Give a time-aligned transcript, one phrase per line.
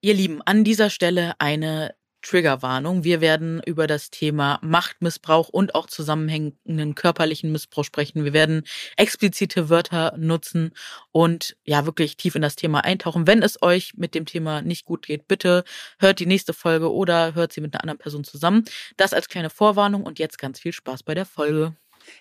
[0.00, 3.02] Ihr Lieben, an dieser Stelle eine Triggerwarnung.
[3.02, 8.24] Wir werden über das Thema Machtmissbrauch und auch zusammenhängenden körperlichen Missbrauch sprechen.
[8.24, 8.62] Wir werden
[8.96, 10.72] explizite Wörter nutzen
[11.10, 13.26] und ja wirklich tief in das Thema eintauchen.
[13.26, 15.64] Wenn es euch mit dem Thema nicht gut geht, bitte
[15.98, 18.64] hört die nächste Folge oder hört sie mit einer anderen Person zusammen.
[18.96, 21.74] Das als kleine Vorwarnung und jetzt ganz viel Spaß bei der Folge.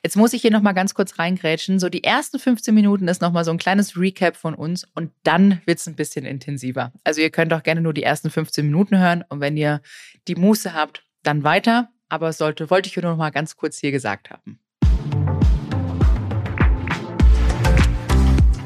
[0.03, 1.79] Jetzt muss ich hier nochmal ganz kurz reingrätschen.
[1.79, 5.61] So die ersten 15 Minuten ist nochmal so ein kleines Recap von uns und dann
[5.65, 6.91] wird es ein bisschen intensiver.
[7.03, 9.81] Also ihr könnt auch gerne nur die ersten 15 Minuten hören und wenn ihr
[10.27, 11.89] die Muße habt, dann weiter.
[12.09, 14.59] Aber sollte, wollte ich nur noch mal ganz kurz hier gesagt haben.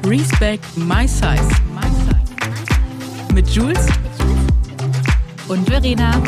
[0.04, 1.48] Respect My Size.
[3.32, 3.86] Mit Jules
[5.48, 6.22] und Verena.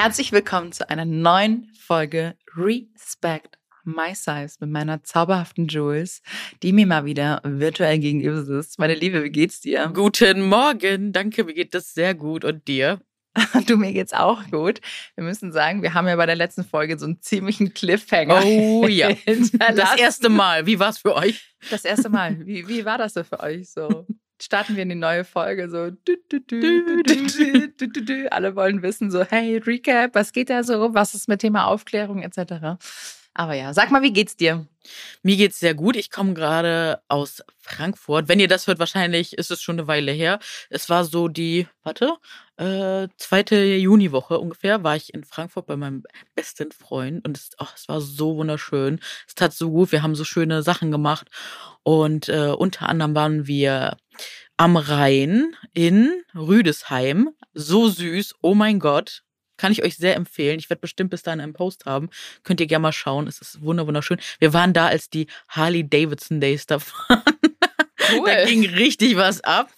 [0.00, 6.22] Herzlich willkommen zu einer neuen Folge Respect My Size mit meiner zauberhaften Jules,
[6.62, 8.78] die mir mal wieder virtuell gegenüber sitzt.
[8.78, 9.90] Meine Liebe, wie geht's dir?
[9.92, 13.00] Guten Morgen, danke, mir geht das sehr gut und dir?
[13.66, 14.80] Du, mir geht's auch gut.
[15.16, 18.44] Wir müssen sagen, wir haben ja bei der letzten Folge so einen ziemlichen Cliffhanger.
[18.44, 19.10] Oh ja.
[19.26, 20.64] Das erste Mal.
[20.66, 21.56] Wie war's für euch?
[21.70, 22.46] Das erste Mal.
[22.46, 24.06] Wie, wie war das so für euch so?
[24.40, 25.90] starten wir in die neue Folge so.
[25.90, 30.94] Du, du, du, Alle wollen wissen so, hey, Recap, was geht da so?
[30.94, 32.78] Was ist mit Thema Aufklärung etc.
[33.38, 34.66] Aber ja, sag mal, wie geht's dir?
[35.22, 35.94] Mir geht's sehr gut.
[35.94, 38.26] Ich komme gerade aus Frankfurt.
[38.26, 40.40] Wenn ihr das hört, wahrscheinlich ist es schon eine Weile her.
[40.70, 42.16] Es war so die, warte,
[42.56, 46.02] äh, zweite Juniwoche ungefähr, war ich in Frankfurt bei meinem
[46.34, 48.98] besten Freund und es, oh, es war so wunderschön.
[49.28, 49.92] Es tat so gut.
[49.92, 51.28] Wir haben so schöne Sachen gemacht
[51.84, 53.98] und äh, unter anderem waren wir
[54.56, 57.30] am Rhein in Rüdesheim.
[57.54, 58.34] So süß.
[58.42, 59.22] Oh mein Gott.
[59.58, 60.58] Kann ich euch sehr empfehlen.
[60.58, 62.08] Ich werde bestimmt bis dahin einen Post haben.
[62.44, 63.26] Könnt ihr gerne mal schauen.
[63.26, 64.18] Es ist wunderschön.
[64.38, 67.22] Wir waren da, als die Harley Davidson Days da waren.
[68.10, 68.24] Cool.
[68.24, 69.70] da ging richtig was ab.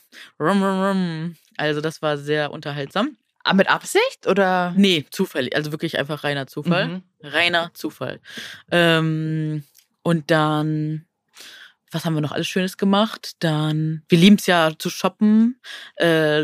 [1.57, 3.17] Also das war sehr unterhaltsam.
[3.43, 4.73] Aber ah, mit Absicht oder?
[4.77, 5.57] Nee, zufällig.
[5.57, 6.87] Also wirklich einfach reiner Zufall.
[6.87, 7.03] Mhm.
[7.23, 8.21] Reiner Zufall.
[8.71, 9.65] Ähm,
[10.03, 11.07] und dann
[11.91, 13.33] was haben wir noch alles Schönes gemacht?
[13.41, 15.61] Dann, wir lieben es ja zu shoppen,
[15.97, 16.43] äh,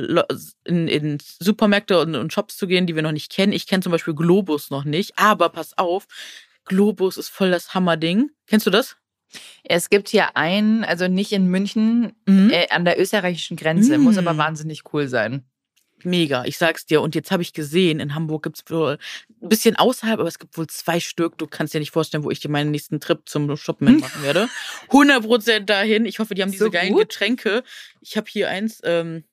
[0.65, 3.53] in, in Supermärkte und, und Shops zu gehen, die wir noch nicht kennen.
[3.53, 6.07] Ich kenne zum Beispiel Globus noch nicht, aber pass auf,
[6.65, 8.31] Globus ist voll das Hammerding.
[8.47, 8.97] Kennst du das?
[9.65, 12.51] Es gibt hier einen, also nicht in München, mhm.
[12.51, 14.05] äh, an der österreichischen Grenze, mhm.
[14.05, 15.45] muss aber wahnsinnig cool sein
[16.05, 17.01] mega, ich sag's dir.
[17.01, 18.99] Und jetzt habe ich gesehen, in Hamburg gibt's wohl
[19.43, 21.39] ein bisschen außerhalb, aber es gibt wohl zwei Stück.
[21.39, 24.01] Du kannst dir nicht vorstellen, wo ich dir meinen nächsten Trip zum Shoppen hm.
[24.01, 24.49] machen werde.
[24.89, 26.05] 100 Prozent dahin.
[26.07, 27.63] Ich hoffe, die haben diese so geilen Getränke.
[28.01, 29.25] Ich habe hier eins, ähm,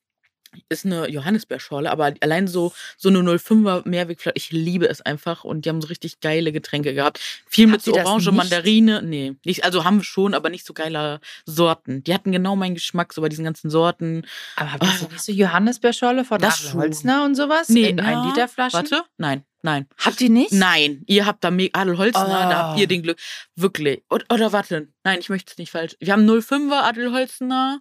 [0.68, 5.64] ist eine Johannisbeerschorle, aber allein so, so eine 05er Mehrwegflasche, ich liebe es einfach und
[5.64, 7.20] die haben so richtig geile Getränke gehabt.
[7.46, 11.20] Viel mit so Orange, Mandarine, nee, nicht, also haben wir schon, aber nicht so geile
[11.46, 12.04] Sorten.
[12.04, 14.26] Die hatten genau meinen Geschmack, so bei diesen ganzen Sorten.
[14.56, 15.12] Aber habt ihr oh.
[15.12, 17.68] nicht so Johannisbeerschorle von das Holzner und sowas?
[17.68, 18.22] Nee, in ja.
[18.22, 18.74] 1 Liter Flaschen?
[18.74, 19.44] Warte, nein.
[19.64, 19.86] Nein.
[19.96, 20.52] Habt ihr nicht?
[20.52, 21.04] Nein.
[21.06, 22.50] Ihr habt da Adel Holzner, oh.
[22.50, 23.18] da habt ihr den Glück.
[23.56, 24.04] Wirklich.
[24.10, 24.88] Oder, oder warte.
[25.04, 25.96] Nein, ich möchte es nicht falsch.
[26.00, 27.80] Wir haben 05er Adel Holzner,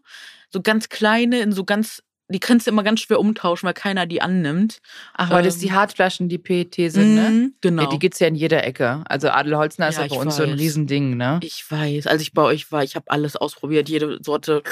[0.49, 4.05] so ganz kleine, in so ganz die kannst du immer ganz schwer umtauschen, weil keiner
[4.05, 4.79] die annimmt.
[5.13, 7.29] Ach, weil ähm, das die Hartflaschen, die PET sind, ne?
[7.29, 7.83] Mhm, genau.
[7.83, 9.03] Ja, die gibt's ja in jeder Ecke.
[9.07, 10.35] Also Adelholzner ist ja, bei uns weiß.
[10.37, 11.39] so ein Riesending, ne?
[11.43, 12.07] Ich weiß.
[12.07, 14.63] Als ich bei euch war, ich habe alles ausprobiert, jede Sorte.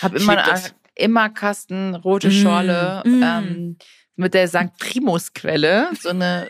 [0.00, 0.42] Hab immer,
[0.94, 3.22] immer Kasten, rote Schorle, mm.
[3.22, 3.76] Ähm,
[4.16, 4.76] mit der St.
[4.78, 6.48] Primus Quelle, so eine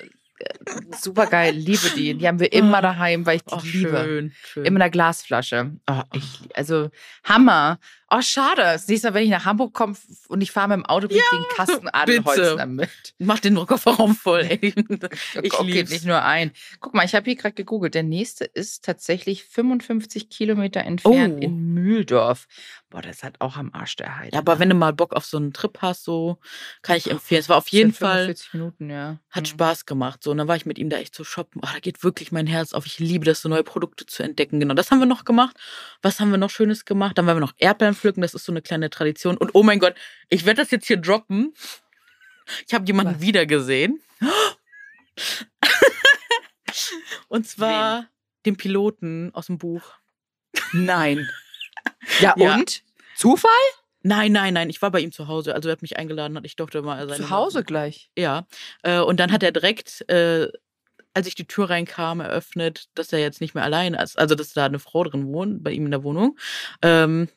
[1.01, 2.15] super geil, liebe die.
[2.15, 2.83] Die haben wir immer ah.
[2.83, 4.05] daheim, weil ich die oh, liebe.
[4.05, 4.65] Schön, schön.
[4.65, 5.73] Immer in der Glasflasche.
[5.89, 6.91] Oh, ich, also
[7.25, 7.79] Hammer.
[8.11, 8.79] Oh, schade.
[8.79, 9.95] Siehst du, wenn ich nach Hamburg komme
[10.29, 12.89] und ich fahre mit dem Auto, bringe ja, den Kasten Adelholzner mit.
[13.19, 14.73] Mach den Kofferraum voll, ey.
[15.43, 16.53] Ich liebe nicht nur ein.
[16.81, 17.95] Guck mal, ich habe hier gerade gegoogelt.
[17.95, 21.43] Der nächste ist tatsächlich 55 Kilometer entfernt oh.
[21.43, 22.47] in Mühldorf.
[22.89, 24.33] Boah, das hat auch am Arsch der Heide.
[24.33, 26.39] Ja, aber wenn du mal Bock auf so einen Trip hast, so
[26.81, 27.41] kann ich empfehlen.
[27.41, 28.35] Es war auf jeden Fall.
[28.53, 29.19] Minuten, ja.
[29.31, 29.49] Hat mhm.
[29.49, 30.23] Spaß gemacht.
[30.23, 31.61] So, und dann war ich mit ihm da echt zu so shoppen.
[31.63, 32.87] Oh, da geht wirklich mein Herz auf.
[32.87, 34.61] Ich liebe das, so neue Produkte zu entdecken.
[34.61, 35.57] Genau, das haben wir noch gemacht.
[36.01, 37.19] Was haben wir noch Schönes gemacht?
[37.19, 38.23] Dann waren wir noch Erdbeeren pflücken.
[38.23, 39.37] Das ist so eine kleine Tradition.
[39.37, 39.95] Und oh mein Gott,
[40.29, 41.55] ich werde das jetzt hier droppen.
[42.67, 43.21] Ich habe jemanden Was?
[43.21, 44.01] wieder gesehen.
[47.29, 48.07] und zwar Wen?
[48.47, 49.83] den Piloten aus dem Buch.
[50.73, 51.29] Nein.
[52.21, 52.83] Ja, ja, und?
[53.17, 53.51] Zufall?
[54.03, 54.71] Nein, nein, nein.
[54.71, 55.55] Ich war bei ihm zu Hause.
[55.55, 57.25] Also er hat mich eingeladen und ich durfte mal seine.
[57.25, 57.65] Zu Hause Mann.
[57.65, 58.11] gleich?
[58.17, 58.47] Ja.
[58.83, 60.49] Äh, und dann hat er direkt, äh,
[61.15, 64.19] als ich die Tür reinkam, eröffnet, dass er jetzt nicht mehr allein ist.
[64.19, 66.39] Also, dass da eine Frau drin wohnt, bei ihm in der Wohnung.
[66.83, 67.29] Ähm,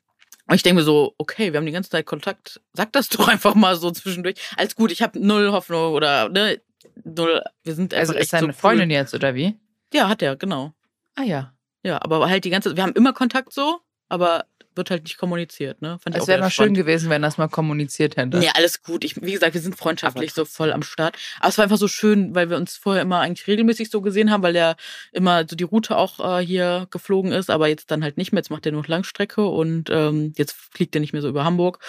[0.51, 2.59] und ich denke mir so, okay, wir haben die ganze Zeit Kontakt.
[2.74, 4.36] Sag das doch einfach mal so zwischendurch.
[4.57, 6.59] Alles gut, ich habe null Hoffnung oder ne,
[7.06, 7.42] null.
[7.63, 8.95] Wir sind also ist seine so Freundin cool.
[8.95, 9.57] jetzt oder wie?
[9.94, 10.74] Ja, hat er genau.
[11.15, 11.53] Ah ja.
[11.83, 13.80] Ja, aber halt die ganze, wir haben immer Kontakt so
[14.11, 15.99] aber wird halt nicht kommuniziert, ne?
[15.99, 18.37] Fand es wäre mal schön gewesen, wenn das mal kommuniziert hätte.
[18.37, 19.03] Nee, alles gut.
[19.03, 21.17] Ich, wie gesagt, wir sind freundschaftlich so voll am Start.
[21.39, 24.31] Aber es war einfach so schön, weil wir uns vorher immer eigentlich regelmäßig so gesehen
[24.31, 24.77] haben, weil er
[25.11, 28.39] immer so die Route auch äh, hier geflogen ist, aber jetzt dann halt nicht mehr.
[28.39, 31.79] Jetzt macht er nur Langstrecke und ähm, jetzt fliegt er nicht mehr so über Hamburg.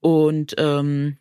[0.00, 1.18] Und ähm,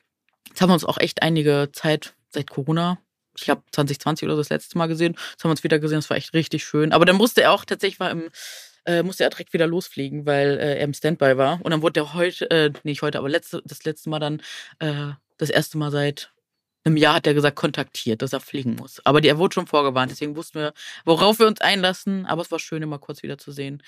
[0.50, 3.00] jetzt haben wir uns auch echt einige Zeit seit Corona
[3.36, 5.14] ich glaube 2020 oder so das letzte Mal gesehen.
[5.14, 6.92] Jetzt haben wir uns wieder gesehen, das war echt richtig schön.
[6.92, 8.30] Aber dann musste er auch tatsächlich war im
[8.88, 11.60] äh, musste er direkt wieder losfliegen, weil äh, er im Standby war.
[11.64, 14.42] Und dann wurde er heute, äh, nicht heute, aber letzte, das letzte Mal dann,
[14.80, 16.32] äh, das erste Mal seit
[16.86, 19.06] einem Jahr hat er gesagt, kontaktiert, dass er fliegen muss.
[19.06, 20.74] Aber die, er wurde schon vorgewarnt, deswegen wussten wir,
[21.04, 22.26] worauf wir uns einlassen.
[22.26, 23.84] Aber es war schön, ihn mal kurz wieder zu sehen.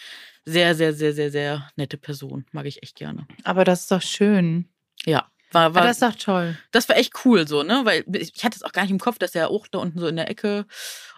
[0.46, 2.46] Sehr, sehr, sehr, sehr, sehr nette Person.
[2.52, 3.26] Mag ich echt gerne.
[3.46, 4.68] Aber das ist doch schön.
[5.06, 5.32] Ja.
[5.52, 6.58] War, war, ja, das ist doch toll.
[6.72, 7.82] Das war echt cool so, ne?
[7.84, 10.08] Weil ich hatte es auch gar nicht im Kopf, dass er auch da unten so
[10.08, 10.66] in der Ecke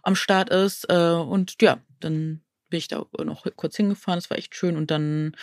[0.04, 0.86] am Start ist.
[0.90, 2.42] Äh, und ja, dann
[2.72, 4.76] bin ich da noch kurz hingefahren, das war echt schön.
[4.76, 5.36] Und dann,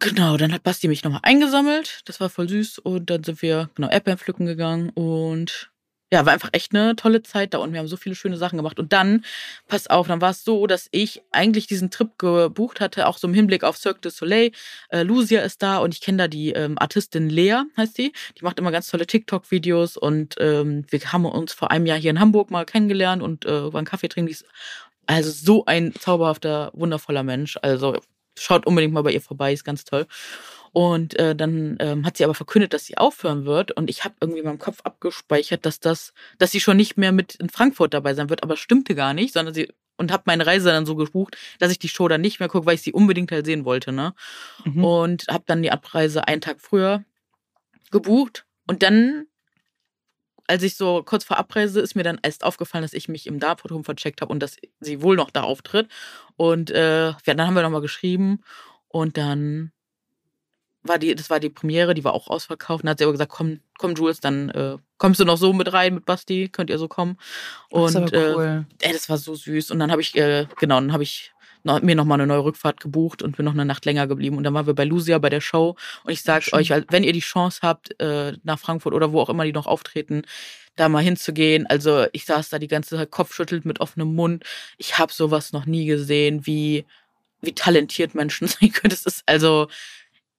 [0.00, 2.00] genau, dann hat Basti mich nochmal eingesammelt.
[2.06, 2.80] Das war voll süß.
[2.80, 5.72] Und dann sind wir, genau, Erdbeeren pflücken gegangen und
[6.12, 8.58] ja, war einfach echt eine tolle Zeit da und wir haben so viele schöne Sachen
[8.58, 8.78] gemacht.
[8.78, 9.24] Und dann,
[9.66, 13.26] pass auf, dann war es so, dass ich eigentlich diesen Trip gebucht hatte, auch so
[13.26, 14.52] im Hinblick auf Cirque du Soleil.
[14.90, 18.12] Äh, Lucia ist da und ich kenne da die ähm, Artistin Lea, heißt die.
[18.38, 22.10] Die macht immer ganz tolle TikTok-Videos und ähm, wir haben uns vor einem Jahr hier
[22.10, 24.26] in Hamburg mal kennengelernt und äh, waren Kaffee trinken.
[24.26, 24.44] Die ist
[25.06, 27.58] also so ein zauberhafter, wundervoller Mensch.
[27.62, 27.98] Also
[28.38, 30.06] schaut unbedingt mal bei ihr vorbei, ist ganz toll.
[30.72, 33.72] Und äh, dann ähm, hat sie aber verkündet, dass sie aufhören wird.
[33.72, 37.12] Und ich habe irgendwie in meinem Kopf abgespeichert, dass das, dass sie schon nicht mehr
[37.12, 38.42] mit in Frankfurt dabei sein wird.
[38.42, 39.68] Aber stimmte gar nicht, sondern sie
[39.98, 42.66] und habe meine Reise dann so gebucht, dass ich die Show dann nicht mehr gucke,
[42.66, 44.14] weil ich sie unbedingt halt sehen wollte, ne?
[44.64, 44.84] Mhm.
[44.84, 47.04] Und habe dann die Abreise einen Tag früher
[47.90, 48.46] gebucht.
[48.66, 49.26] Und dann
[50.46, 53.40] als ich so kurz vor Abreise ist mir dann erst aufgefallen, dass ich mich im
[53.40, 55.88] Dartforum vercheckt habe und dass sie wohl noch da auftritt.
[56.36, 58.40] Und äh, ja, dann haben wir nochmal geschrieben
[58.88, 59.72] und dann
[60.82, 62.82] war die, das war die Premiere, die war auch ausverkauft.
[62.82, 65.52] Und dann hat sie aber gesagt, komm, komm, Jules, dann äh, kommst du noch so
[65.52, 67.18] mit rein mit Basti, könnt ihr so kommen.
[67.70, 68.66] Und das, cool.
[68.80, 69.70] äh, ey, das war so süß.
[69.70, 71.31] Und dann habe ich, äh, genau, dann habe ich
[71.64, 74.36] mir nochmal eine neue Rückfahrt gebucht und bin noch eine Nacht länger geblieben.
[74.36, 75.76] Und dann waren wir bei Lucia bei der Show.
[76.04, 79.28] Und ich sage euch, wenn ihr die Chance habt, äh, nach Frankfurt oder wo auch
[79.28, 80.22] immer die noch auftreten,
[80.76, 81.66] da mal hinzugehen.
[81.66, 84.44] Also ich saß da die ganze Zeit kopfschüttelt mit offenem Mund.
[84.78, 86.84] Ich habe sowas noch nie gesehen, wie,
[87.40, 88.90] wie talentiert Menschen sein können.
[88.90, 89.68] Das ist also,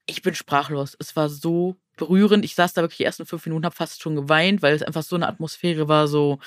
[0.05, 0.95] ich bin sprachlos.
[0.99, 2.45] Es war so berührend.
[2.45, 5.03] Ich saß da wirklich die ersten fünf Minuten, habe fast schon geweint, weil es einfach
[5.03, 6.39] so eine Atmosphäre war, so,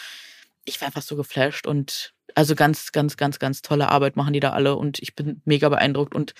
[0.65, 4.41] ich war einfach so geflasht und also ganz, ganz, ganz, ganz tolle Arbeit machen die
[4.41, 6.15] da alle und ich bin mega beeindruckt.
[6.15, 6.35] Und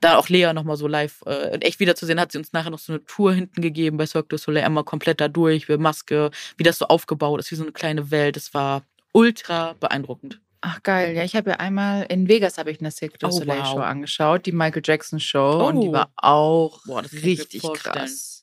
[0.00, 2.92] da auch Lea nochmal so live äh, echt wiederzusehen, hat sie uns nachher noch so
[2.92, 6.62] eine Tour hinten gegeben bei Cirque du Soleil, einmal komplett da durch, wir Maske, wie
[6.62, 8.36] das so aufgebaut ist, wie so eine kleine Welt.
[8.36, 10.40] Es war ultra beeindruckend.
[10.60, 13.58] Ach geil, ja, ich habe ja einmal in Vegas habe ich eine Cirque du Soleil
[13.58, 13.72] oh, wow.
[13.72, 15.66] Show angeschaut, die Michael Jackson Show oh.
[15.68, 15.92] und die oh.
[15.92, 18.39] war auch Boah, richtig krass.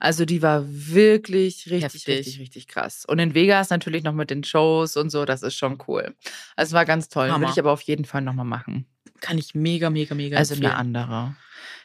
[0.00, 2.08] Also die war wirklich richtig, Heftig.
[2.08, 3.04] richtig, richtig krass.
[3.04, 6.16] Und in Vegas natürlich noch mit den Shows und so, das ist schon cool.
[6.56, 7.28] Also es war ganz toll.
[7.30, 8.86] Würde ich aber auf jeden Fall nochmal machen.
[9.20, 10.72] Kann ich mega, mega, mega Also empfehlen.
[10.72, 11.36] eine andere.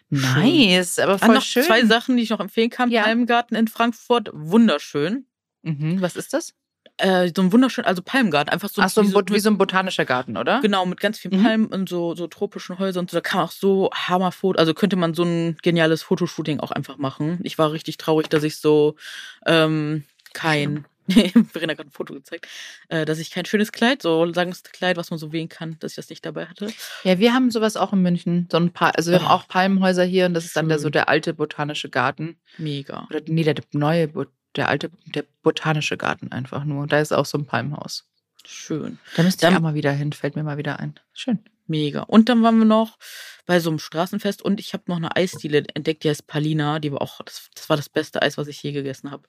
[0.10, 1.64] Nice, aber voll noch schön.
[1.64, 2.90] Zwei Sachen, die ich noch empfehlen kann.
[2.90, 3.04] Ja.
[3.04, 5.26] Palmgarten in Frankfurt, wunderschön.
[5.64, 6.00] Mhm.
[6.02, 6.54] Was ist das?
[6.98, 9.50] Äh, so ein wunderschön, also Palmgarten, einfach so, Ach, so ein, wie, so, wie so
[9.50, 10.62] ein botanischer Garten, oder?
[10.62, 11.44] Genau, mit ganz vielen mhm.
[11.44, 13.18] Palmen und so, so tropischen Häusern und so.
[13.18, 16.98] Da kann man auch so Hammerfoto, also könnte man so ein geniales Fotoshooting auch einfach
[16.98, 17.40] machen.
[17.44, 18.96] Ich war richtig traurig, dass ich so
[19.46, 22.48] ähm, kein Verena hat gerade ein Foto gezeigt,
[22.90, 25.92] äh, dass ich kein schönes Kleid, so langes Kleid, was man so wählen kann, dass
[25.92, 26.72] ich das nicht dabei hatte.
[27.04, 28.48] Ja, wir haben sowas auch in München.
[28.52, 29.22] So ein paar, also wir oh.
[29.22, 32.38] haben auch Palmenhäuser hier und das ist dann der, so der alte botanische Garten.
[32.58, 33.06] Mega.
[33.10, 34.08] Oder nee, der neue
[34.56, 36.88] der alte, der botanische Garten einfach nur.
[36.88, 38.08] Da ist auch so ein Palmhaus.
[38.46, 39.00] Schön.
[39.16, 40.96] Da müsste ich auch mal wieder hin, fällt mir mal wieder ein.
[41.14, 41.40] Schön.
[41.68, 42.02] Mega.
[42.04, 42.98] Und dann waren wir noch
[43.48, 46.80] bei so einem Straßenfest und ich habe noch eine Eisdiele entdeckt, die heißt Palina.
[46.80, 49.24] Die war auch, das, das war das beste Eis, was ich je gegessen habe.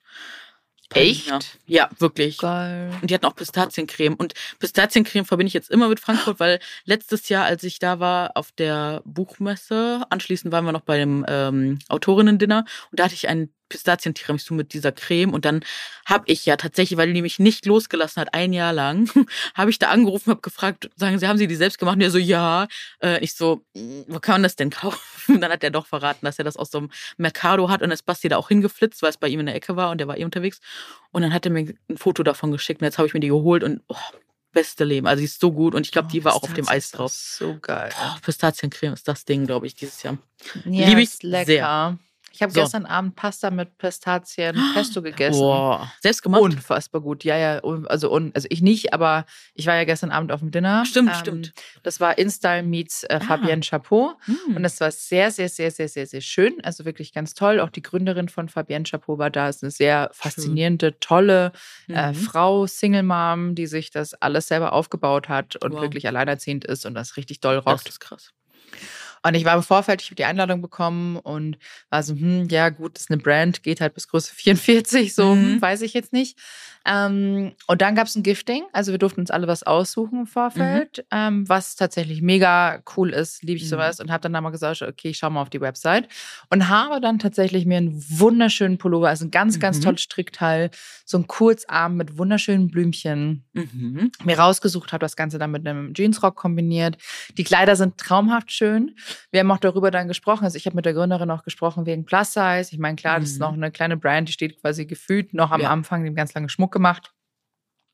[0.91, 1.39] Palina.
[1.39, 1.59] Echt?
[1.67, 2.39] Ja, wirklich.
[2.39, 2.93] Geil.
[3.01, 4.15] Und die hatten auch Pistaziencreme.
[4.15, 8.33] Und Pistaziencreme verbinde ich jetzt immer mit Frankfurt, weil letztes Jahr, als ich da war
[8.37, 13.29] auf der Buchmesse, anschließend waren wir noch bei dem ähm, Autorinnen-Dinner und da hatte ich
[13.29, 15.61] einen Pistazien-Tiramisu mit dieser Creme und dann
[16.05, 19.11] habe ich ja tatsächlich, weil die mich nicht losgelassen hat, ein Jahr lang,
[19.55, 21.97] habe ich da angerufen, habe gefragt, sagen Sie, haben Sie die selbst gemacht?
[21.97, 22.69] Und er so, ja.
[23.03, 25.35] Äh, ich so, hm, wo kann man das denn kaufen?
[25.35, 27.91] Und dann hat er doch verraten, dass er das aus so einem Mercado hat und
[27.91, 30.09] ist Basti da auch hingeflitzt, weil es bei ihm in der Ecke war und der
[30.09, 30.61] war eh unterwegs.
[31.13, 33.29] Und dann hat er mir ein Foto davon geschickt und jetzt habe ich mir die
[33.29, 33.97] geholt und oh,
[34.53, 35.07] beste Leben.
[35.07, 36.91] Also die ist so gut und ich glaube, oh, die war auch auf dem Eis
[36.91, 37.13] drauf.
[37.13, 37.91] So geil.
[38.01, 40.19] Oh, Pistaziencreme ist das Ding, glaube ich, dieses Jahr.
[40.65, 41.47] Ja, Liebe ich lecker.
[41.47, 41.99] sehr.
[42.37, 42.61] Ich habe so.
[42.61, 45.41] gestern Abend Pasta mit Pistazien Pesto gegessen.
[45.41, 46.43] Boah, selbst gemacht?
[46.43, 47.25] Unfassbar gut.
[47.25, 49.25] Ja, ja, also, also ich nicht, aber
[49.55, 50.85] ich war ja gestern Abend auf dem Dinner.
[50.85, 51.53] Stimmt, ähm, stimmt.
[51.83, 53.21] Das war InStyle meets äh, ah.
[53.21, 54.55] Fabienne Chapeau hm.
[54.55, 56.63] und das war sehr, sehr, sehr, sehr, sehr, sehr schön.
[56.63, 57.59] Also wirklich ganz toll.
[57.59, 59.49] Auch die Gründerin von Fabienne Chapeau war da.
[59.49, 61.01] Ist eine sehr faszinierende, schön.
[61.01, 61.53] tolle
[61.89, 62.15] äh, mhm.
[62.17, 65.81] Frau, Single Mom, die sich das alles selber aufgebaut hat und wow.
[65.81, 67.87] wirklich alleinerziehend ist und das richtig doll rockt.
[67.87, 68.35] Das ist krass.
[69.27, 71.59] Und ich war im Vorfeld, ich habe die Einladung bekommen und
[71.91, 75.33] war so, hm, ja gut, das ist eine Brand, geht halt bis Größe 44, so
[75.33, 75.63] hm, mhm.
[75.63, 76.39] weiß ich jetzt nicht.
[76.89, 80.27] Ähm, und dann gab es ein Gifting, also wir durften uns alle was aussuchen im
[80.29, 81.19] Vorfeld, mhm.
[81.19, 83.71] ähm, was tatsächlich mega cool ist, liebe ich mhm.
[83.71, 86.07] sowas und habe dann mal gesagt, okay, ich schau mal auf die Website
[86.49, 89.83] und habe dann tatsächlich mir einen wunderschönen Pullover, also ein ganz, ganz mhm.
[89.83, 90.71] tolles Strickteil,
[91.05, 94.13] so ein Kurzarm mit wunderschönen Blümchen mhm.
[94.23, 96.99] mir rausgesucht, habe das Ganze dann mit einem Jeansrock kombiniert.
[97.37, 98.95] Die Kleider sind traumhaft schön.
[99.31, 102.05] Wir haben auch darüber dann gesprochen, also ich habe mit der Gründerin auch gesprochen wegen
[102.05, 102.69] Plus Size.
[102.71, 103.63] Ich meine, klar, das ist noch mhm.
[103.63, 105.71] eine kleine Brand, die steht quasi gefühlt noch am ja.
[105.71, 107.13] Anfang, dem ganz lange Schmuck gemacht.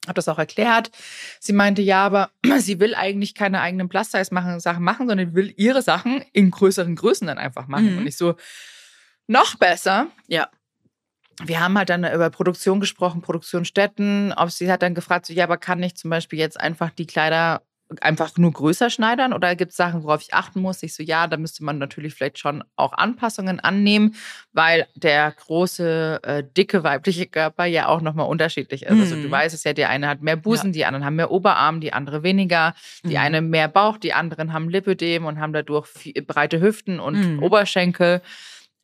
[0.07, 0.91] Habe das auch erklärt.
[1.39, 6.25] Sie meinte, ja, aber sie will eigentlich keine eigenen Plus-Size-Sachen machen, sondern will ihre Sachen
[6.33, 7.93] in größeren Größen dann einfach machen.
[7.93, 7.99] Mhm.
[7.99, 8.35] Und ich so,
[9.29, 10.09] noch besser.
[10.27, 10.49] Ja.
[11.43, 14.33] Wir haben halt dann über Produktion gesprochen, Produktionsstätten.
[14.37, 17.07] Ob sie hat dann gefragt, so, ja, aber kann ich zum Beispiel jetzt einfach die
[17.07, 17.63] Kleider
[18.01, 20.83] einfach nur größer schneidern oder gibt es Sachen, worauf ich achten muss?
[20.83, 24.15] Ich so, ja, da müsste man natürlich vielleicht schon auch Anpassungen annehmen,
[24.53, 28.95] weil der große, äh, dicke weibliche Körper ja auch nochmal unterschiedlich ist.
[28.95, 29.01] Mhm.
[29.01, 29.31] Also du mhm.
[29.31, 30.73] weißt es ja, der eine hat mehr Busen, ja.
[30.73, 33.17] die anderen haben mehr Oberarm, die andere weniger, die mhm.
[33.17, 37.43] eine mehr Bauch, die anderen haben Lipödem und haben dadurch viel, breite Hüften und mhm.
[37.43, 38.23] Oberschenkel.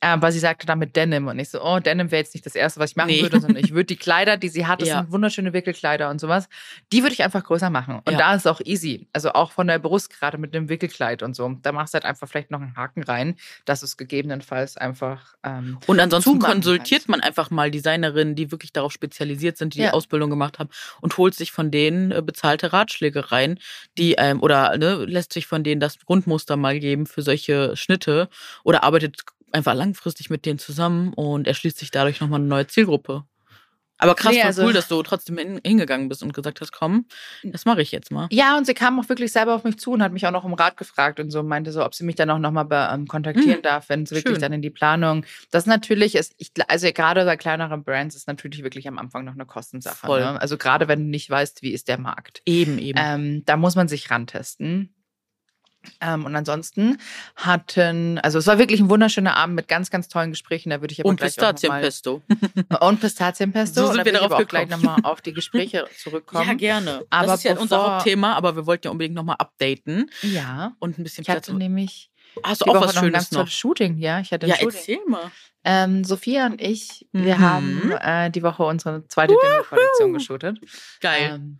[0.01, 2.79] Aber sie sagte damit Denim und ich so, oh, Denim wäre jetzt nicht das Erste,
[2.79, 3.21] was ich machen nee.
[3.21, 5.01] würde, sondern ich würde die Kleider, die sie hat, das ja.
[5.01, 6.47] sind wunderschöne Wickelkleider und sowas,
[6.93, 8.01] die würde ich einfach größer machen.
[8.05, 8.17] Und ja.
[8.17, 9.07] da ist es auch easy.
[9.11, 11.53] Also auch von der Brust gerade mit dem Wickelkleid und so.
[11.61, 15.35] Da machst du halt einfach vielleicht noch einen Haken rein, dass es gegebenenfalls einfach.
[15.43, 17.09] Ähm, und ansonsten konsultiert kannst.
[17.09, 19.89] man einfach mal Designerinnen, die wirklich darauf spezialisiert sind, die ja.
[19.89, 20.69] die Ausbildung gemacht haben
[21.01, 23.59] und holt sich von denen äh, bezahlte Ratschläge rein,
[23.97, 28.29] die ähm, oder ne, lässt sich von denen das Grundmuster mal geben für solche Schnitte
[28.63, 33.25] oder arbeitet einfach langfristig mit denen zusammen und erschließt sich dadurch nochmal eine neue Zielgruppe.
[34.01, 37.05] Aber krass, nee, also, cool, dass du trotzdem hingegangen bist und gesagt hast, komm,
[37.43, 38.27] das mache ich jetzt mal.
[38.31, 40.45] Ja, und sie kam auch wirklich selber auf mich zu und hat mich auch noch
[40.45, 43.55] um Rat gefragt und so meinte so, ob sie mich dann auch nochmal ähm, kontaktieren
[43.55, 45.25] hm, darf, wenn es wirklich dann in die Planung.
[45.51, 49.33] Das natürlich ist, ich, also gerade bei kleineren Brands ist natürlich wirklich am Anfang noch
[49.33, 50.07] eine Kostensache.
[50.07, 50.41] Ne?
[50.41, 52.41] Also gerade wenn du nicht weißt, wie ist der Markt.
[52.45, 52.97] Eben, eben.
[53.01, 54.95] Ähm, da muss man sich rantesten.
[56.01, 56.97] Ähm, und ansonsten
[57.35, 60.69] hatten, also es war wirklich ein wunderschöner Abend mit ganz, ganz tollen Gesprächen.
[60.69, 62.21] Da würde ich aber und gleich Pistazienpesto.
[62.81, 63.85] und Pistazienpesto.
[63.85, 66.47] So sind wir darauf auch gleich nochmal auf die Gespräche zurückkommen.
[66.47, 67.05] Ja, gerne.
[67.09, 70.09] Aber das ist ja bevor, unser Hauptthema, aber wir wollten ja unbedingt nochmal updaten.
[70.21, 70.73] Ja.
[70.79, 72.11] Und ein bisschen Ich hatte nämlich
[72.43, 74.19] Hast du auch was Schönes ein ganz tolles Shooting, ja.
[74.19, 74.77] Ich hatte ein ja, Shooting.
[74.77, 75.31] erzähl mal.
[75.65, 77.39] Ähm, Sophia und ich, wir mhm.
[77.39, 80.59] haben äh, die Woche unsere zweite Dinner-Kollektion geshootet.
[81.01, 81.31] Geil.
[81.33, 81.59] Ähm,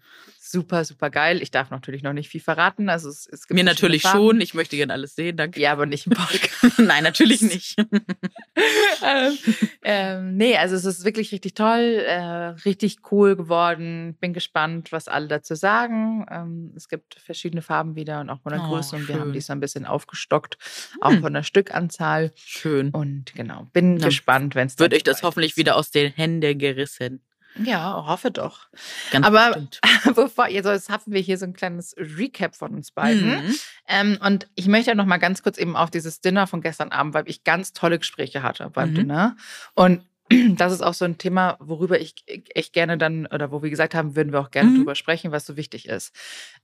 [0.49, 1.41] super, super geil.
[1.41, 2.89] Ich darf natürlich noch nicht viel verraten.
[2.89, 4.41] Also es, es gibt Mir natürlich schon.
[4.41, 5.37] Ich möchte gerne alles sehen.
[5.37, 5.59] Danke.
[5.59, 6.79] Ja, aber nicht im Podcast.
[6.79, 7.75] Nein, natürlich nicht.
[9.03, 9.37] ähm,
[9.83, 12.19] ähm, nee, also es ist wirklich richtig toll, äh,
[12.65, 14.17] richtig cool geworden.
[14.19, 16.25] Bin gespannt, was alle dazu sagen.
[16.31, 18.95] Ähm, es gibt verschiedene Farben wieder und auch von der oh, Größe.
[18.95, 20.57] Und wir haben dies ein bisschen aufgestockt,
[21.01, 21.21] auch hm.
[21.21, 22.31] von der Stückanzahl.
[22.35, 22.89] Schön.
[22.91, 25.57] Und genau, bin Na, gespannt, wenn es Wird euch das hoffentlich ist.
[25.57, 27.21] wieder aus den Händen gerissen.
[27.63, 28.67] Ja, hoffe doch.
[29.11, 29.67] Ganz Aber
[30.15, 33.29] bevor, jetzt haben wir hier so ein kleines Recap von uns beiden.
[33.29, 33.55] Mhm.
[33.87, 37.13] Ähm, und ich möchte noch mal ganz kurz eben auf dieses Dinner von gestern Abend,
[37.13, 38.95] weil ich ganz tolle Gespräche hatte beim mhm.
[38.95, 39.37] Dinner.
[39.75, 40.03] Und
[40.55, 43.95] das ist auch so ein Thema, worüber ich echt gerne dann, oder wo wir gesagt
[43.95, 44.77] haben, würden wir auch gerne mhm.
[44.77, 46.13] drüber sprechen, was so wichtig ist.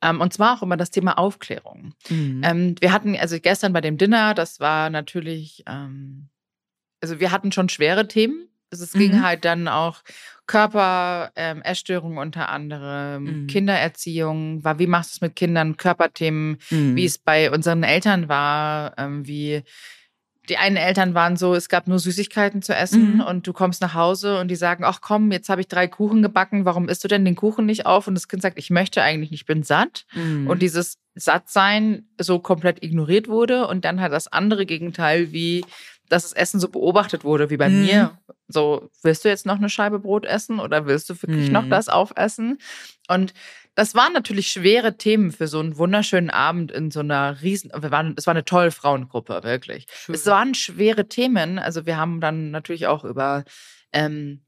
[0.02, 1.94] Ähm, und zwar auch immer das Thema Aufklärung.
[2.10, 2.42] Mhm.
[2.44, 6.30] Ähm, wir hatten, also gestern bei dem Dinner, das war natürlich, ähm,
[7.02, 8.50] also wir hatten schon schwere Themen.
[8.72, 9.24] Also es ging mhm.
[9.24, 10.02] halt dann auch
[10.48, 13.48] Körper, ähm, Essstörungen unter anderem, mhm.
[13.48, 16.96] Kindererziehung, war, wie machst du es mit Kindern, Körperthemen, mhm.
[16.96, 19.64] wie es bei unseren Eltern war, ähm, wie
[20.50, 23.22] die einen Eltern waren so, es gab nur Süßigkeiten zu essen mhm.
[23.22, 26.22] und du kommst nach Hause und die sagen, ach komm, jetzt habe ich drei Kuchen
[26.22, 28.08] gebacken, warum isst du denn den Kuchen nicht auf?
[28.08, 30.06] Und das Kind sagt, ich möchte eigentlich nicht, ich bin satt.
[30.14, 30.48] Mhm.
[30.48, 35.66] Und dieses Sattsein so komplett ignoriert wurde und dann hat das andere Gegenteil, wie
[36.09, 37.81] dass das Essen so beobachtet wurde wie bei mhm.
[37.81, 38.19] mir.
[38.47, 41.53] So, willst du jetzt noch eine Scheibe Brot essen oder willst du wirklich mhm.
[41.53, 42.59] noch das aufessen?
[43.07, 43.33] Und
[43.75, 47.91] das waren natürlich schwere Themen für so einen wunderschönen Abend in so einer riesen, wir
[47.91, 49.88] waren, es war eine tolle Frauengruppe, wirklich.
[49.91, 50.15] Schön.
[50.15, 51.59] Es waren schwere Themen.
[51.59, 53.43] Also wir haben dann natürlich auch über
[53.91, 54.45] ähm,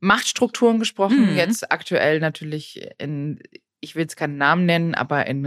[0.00, 1.32] Machtstrukturen gesprochen.
[1.32, 1.36] Mhm.
[1.36, 3.40] Jetzt aktuell natürlich in,
[3.80, 5.44] ich will jetzt keinen Namen nennen, aber in,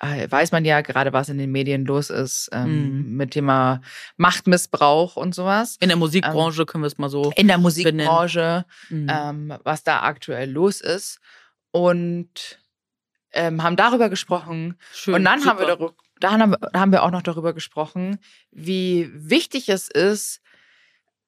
[0.00, 3.16] weiß man ja gerade, was in den Medien los ist ähm, mhm.
[3.16, 3.80] mit Thema
[4.16, 5.76] Machtmissbrauch und sowas.
[5.80, 7.32] In der Musikbranche ähm, können wir es mal so.
[7.36, 9.06] In der Musikbranche, mhm.
[9.08, 11.20] ähm, was da aktuell los ist.
[11.70, 12.58] Und
[13.32, 14.76] ähm, haben darüber gesprochen.
[14.92, 15.50] Schön, und dann super.
[15.50, 18.18] haben wir darüber, dann haben, haben wir auch noch darüber gesprochen,
[18.50, 20.40] wie wichtig es ist,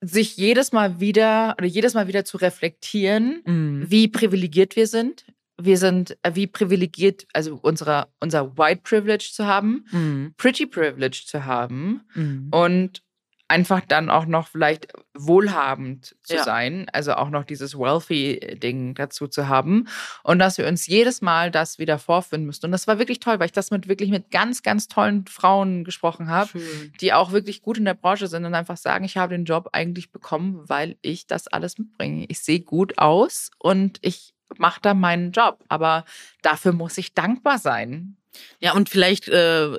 [0.01, 3.85] sich jedes Mal wieder oder jedes Mal wieder zu reflektieren, mhm.
[3.89, 5.25] wie privilegiert wir sind.
[5.59, 10.35] Wir sind äh, wie privilegiert, also unsere, unser White Privilege zu haben, mhm.
[10.37, 12.49] Pretty Privilege zu haben mhm.
[12.51, 13.03] und
[13.49, 16.45] einfach dann auch noch vielleicht wohlhabend zu ja.
[16.45, 19.87] sein, also auch noch dieses wealthy-Ding dazu zu haben
[20.25, 22.67] und dass wir uns jedes Mal das wieder vorfinden müssen.
[22.67, 25.85] Und das war wirklich toll, weil ich das mit wirklich mit ganz, ganz tollen Frauen
[25.85, 26.61] gesprochen habe,
[27.01, 29.69] die auch wirklich gut in der Branche sind und einfach sagen, ich habe den Job
[29.73, 32.27] eigentlich bekommen, weil ich das alles mitbringe.
[32.29, 36.05] Ich sehe gut aus und ich mache da meinen Job, aber
[36.43, 38.17] dafür muss ich dankbar sein.
[38.61, 39.71] Ja, und vielleicht äh,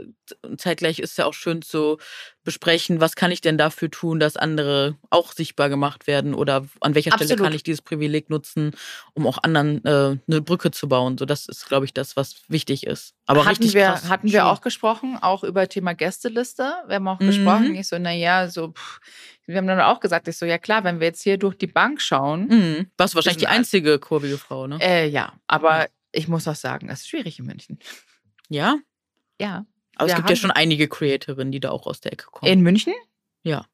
[0.57, 1.97] zeitgleich ist ja auch schön zu
[2.43, 6.95] besprechen, was kann ich denn dafür tun, dass andere auch sichtbar gemacht werden oder an
[6.95, 7.31] welcher Absolut.
[7.31, 8.71] Stelle kann ich dieses Privileg nutzen,
[9.13, 11.17] um auch anderen äh, eine Brücke zu bauen.
[11.17, 13.15] So, das ist, glaube ich, das, was wichtig ist.
[13.25, 16.73] Aber hatten richtig wir, krass, hatten wir auch gesprochen, auch über Thema Gästeliste.
[16.87, 17.27] Wir haben auch mhm.
[17.27, 17.75] gesprochen.
[17.75, 18.99] Ich so, naja, so, pff,
[19.47, 21.67] wir haben dann auch gesagt, ich so, ja klar, wenn wir jetzt hier durch die
[21.67, 22.47] Bank schauen.
[22.47, 22.91] Mhm.
[22.97, 24.77] Warst du wahrscheinlich die einzige kurvige Frau, ne?
[24.81, 25.87] Äh, ja, aber ja.
[26.11, 27.79] ich muss auch sagen, es ist schwierig in München.
[28.49, 28.79] Ja?
[29.39, 29.65] Ja.
[29.95, 32.51] Aber es gibt ja schon einige Creatorinnen, die da auch aus der Ecke kommen.
[32.51, 32.93] In München?
[33.43, 33.65] Ja.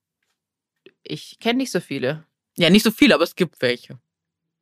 [1.03, 2.25] Ich kenne nicht so viele.
[2.55, 3.99] Ja, nicht so viele, aber es gibt welche.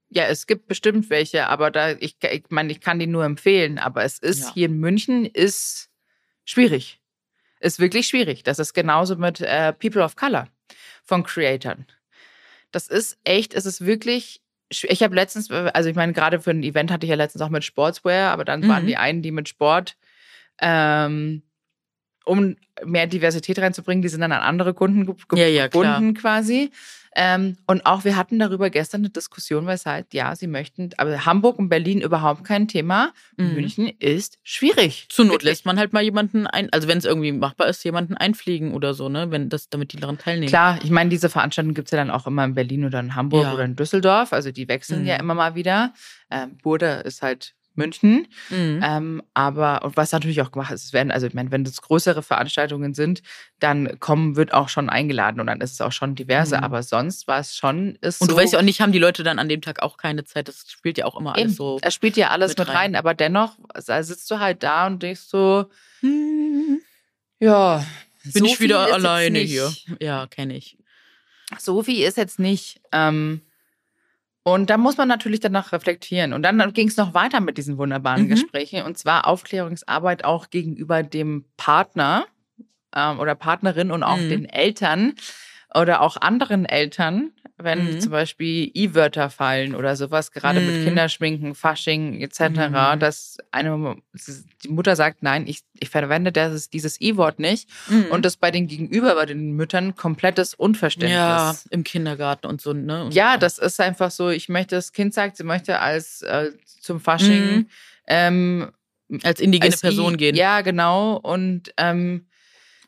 [0.10, 3.77] Ja, es gibt bestimmt welche, aber da, ich, ich meine, ich kann die nur empfehlen,
[3.77, 4.53] aber es ist ja.
[4.53, 5.89] hier in München ist
[6.44, 7.00] schwierig.
[7.60, 8.44] Ist wirklich schwierig.
[8.44, 10.48] Das ist genauso mit äh, People of Color
[11.03, 11.86] von Creatoren.
[12.72, 16.63] Das ist echt, es ist wirklich ich habe letztens, also ich meine, gerade für ein
[16.63, 18.67] Event hatte ich ja letztens auch mit Sportswear, aber dann mhm.
[18.69, 19.97] waren die einen, die mit Sport,
[20.59, 21.43] ähm,
[22.25, 26.71] um mehr Diversität reinzubringen, die sind dann an andere Kunden ge ja, ja, gebunden quasi.
[27.13, 30.91] Ähm, und auch wir hatten darüber gestern eine Diskussion, weil es halt, ja, sie möchten,
[30.95, 33.11] aber Hamburg und Berlin überhaupt kein Thema.
[33.35, 33.53] Mhm.
[33.53, 35.07] München ist schwierig.
[35.09, 38.15] Zur Not lässt man halt mal jemanden ein, also wenn es irgendwie machbar ist, jemanden
[38.15, 40.47] einfliegen oder so, ne, wenn das, damit die daran teilnehmen.
[40.47, 43.13] Klar, ich meine, diese Veranstaltung gibt es ja dann auch immer in Berlin oder in
[43.13, 43.53] Hamburg ja.
[43.53, 45.07] oder in Düsseldorf, also die wechseln mhm.
[45.07, 45.93] ja immer mal wieder.
[46.29, 48.27] Ähm, Burde ist halt München.
[48.49, 48.81] Mhm.
[48.84, 51.81] Ähm, aber, und was natürlich auch gemacht ist, es werden, also ich meine, wenn das
[51.81, 53.21] größere Veranstaltungen sind,
[53.60, 56.57] dann kommen, wird auch schon eingeladen und dann ist es auch schon diverse.
[56.57, 56.63] Mhm.
[56.63, 57.97] Aber sonst war es schon.
[58.01, 59.81] Ist und du so, weißt ja auch nicht, haben die Leute dann an dem Tag
[59.81, 60.47] auch keine Zeit?
[60.47, 61.79] Das spielt ja auch immer alles eben, so.
[61.81, 62.75] Es spielt ja alles mit, rein.
[62.75, 62.95] rein.
[62.95, 65.65] aber dennoch sitzt du halt da und denkst so,
[66.01, 66.79] hm,
[67.39, 67.86] ja.
[68.23, 69.71] Bin so ich wieder alleine hier.
[69.99, 70.77] Ja, kenne ich.
[71.57, 72.81] Sophie ist jetzt nicht.
[72.91, 73.41] Ähm,
[74.43, 76.34] und da muss man natürlich danach reflektieren.
[76.34, 78.30] Und dann ging es noch weiter mit diesen wunderbaren mhm.
[78.30, 78.84] Gesprächen.
[78.84, 82.25] Und zwar Aufklärungsarbeit auch gegenüber dem Partner
[82.95, 84.30] ähm, oder Partnerin und auch mhm.
[84.30, 85.13] den Eltern
[85.73, 87.99] oder auch anderen Eltern, wenn mhm.
[87.99, 90.67] zum Beispiel I-Wörter fallen oder sowas, gerade mhm.
[90.67, 92.99] mit Kinderschminken, Fasching etc., mhm.
[92.99, 93.95] dass eine
[94.63, 98.05] die Mutter sagt, nein, ich, ich verwende das, dieses I-Wort nicht mhm.
[98.12, 101.15] und das bei den Gegenüber, bei den Müttern komplettes Unverständnis.
[101.15, 103.05] Ja, im Kindergarten und so, ne?
[103.05, 106.51] Und ja, das ist einfach so, ich möchte, das Kind sagt, sie möchte als äh,
[106.81, 107.67] zum Fasching mhm.
[108.07, 108.71] ähm,
[109.23, 110.36] als indigene als Person I, gehen.
[110.36, 111.17] Ja, genau.
[111.17, 112.27] Und ähm,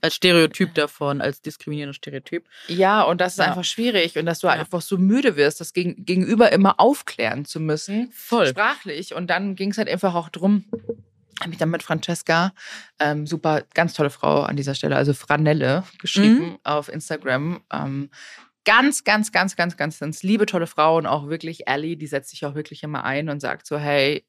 [0.03, 2.45] als Stereotyp davon, als diskriminierender Stereotyp.
[2.67, 3.45] Ja, und das ist ja.
[3.45, 4.53] einfach schwierig und dass du ja.
[4.53, 8.11] einfach so müde wirst, das Gegenüber immer aufklären zu müssen.
[8.11, 8.47] Voll.
[8.47, 9.15] Sprachlich.
[9.15, 10.65] Und dann ging es halt einfach auch drum,
[11.39, 12.53] habe mich dann mit Francesca,
[12.99, 16.59] ähm, super, ganz tolle Frau an dieser Stelle, also Franelle, geschrieben mhm.
[16.63, 17.61] auf Instagram.
[17.71, 18.09] Ähm,
[18.65, 22.31] ganz, ganz, ganz, ganz, ganz, ganz liebe, tolle Frau und auch wirklich Ellie, die setzt
[22.31, 24.25] sich auch wirklich immer ein und sagt so, hey,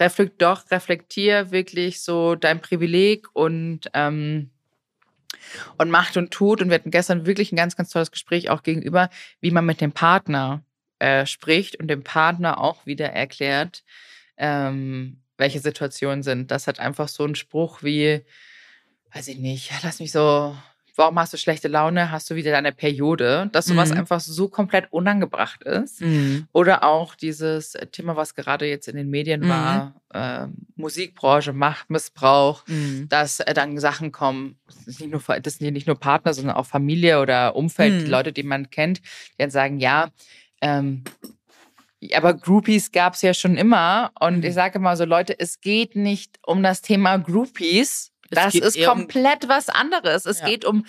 [0.00, 4.50] reflekt doch, reflektier wirklich so dein Privileg und ähm,
[5.76, 6.60] und macht und tut.
[6.60, 9.10] Und wir hatten gestern wirklich ein ganz, ganz tolles Gespräch auch gegenüber,
[9.40, 10.62] wie man mit dem Partner
[10.98, 13.84] äh, spricht und dem Partner auch wieder erklärt,
[14.36, 16.50] ähm, welche Situationen sind.
[16.50, 18.24] Das hat einfach so einen Spruch wie,
[19.12, 20.56] weiß ich nicht, lass mich so
[20.98, 23.98] warum hast du schlechte Laune, hast du wieder deine Periode, dass sowas mhm.
[23.98, 26.00] einfach so komplett unangebracht ist.
[26.00, 26.48] Mhm.
[26.52, 29.48] Oder auch dieses Thema, was gerade jetzt in den Medien mhm.
[29.48, 33.08] war, äh, Musikbranche, Machtmissbrauch, mhm.
[33.08, 34.56] dass äh, dann Sachen kommen,
[34.86, 38.10] das nur, das sind nicht nur Partner, sondern auch Familie oder Umfeld, die mhm.
[38.10, 40.08] Leute, die man kennt, die dann sagen, ja,
[40.60, 41.04] ähm,
[42.14, 44.10] aber Groupies gab es ja schon immer.
[44.18, 44.54] Und ich mhm.
[44.54, 49.50] sage mal so, Leute, es geht nicht um das Thema Groupies, das ist komplett um
[49.50, 50.26] was anderes.
[50.26, 50.46] Es ja.
[50.46, 50.84] geht um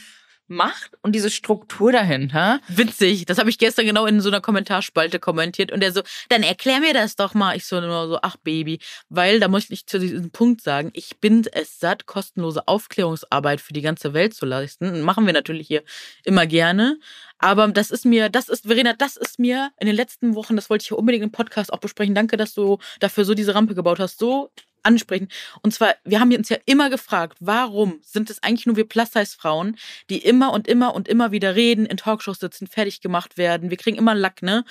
[0.50, 2.60] macht und diese Struktur dahinter.
[2.68, 6.44] Witzig, das habe ich gestern genau in so einer Kommentarspalte kommentiert und er so, dann
[6.44, 7.56] erklär mir das doch mal.
[7.56, 10.90] Ich so nur so, ach Baby, weil da muss ich nicht zu diesem Punkt sagen,
[10.94, 15.02] ich bin es satt, kostenlose Aufklärungsarbeit für die ganze Welt zu leisten.
[15.02, 15.84] machen wir natürlich hier
[16.26, 16.98] immer gerne.
[17.38, 20.70] Aber das ist mir, das ist, Verena, das ist mir in den letzten Wochen, das
[20.70, 22.14] wollte ich hier unbedingt im Podcast auch besprechen.
[22.14, 24.20] Danke, dass du dafür so diese Rampe gebaut hast.
[24.20, 24.52] So
[24.84, 25.30] ansprechen.
[25.62, 29.78] Und zwar, wir haben uns ja immer gefragt, warum sind es eigentlich nur wir Plus-Size-Frauen,
[30.10, 33.70] die immer und immer und immer wieder reden, in Talkshows sitzen, fertig gemacht werden.
[33.70, 34.66] Wir kriegen immer Lack, ne?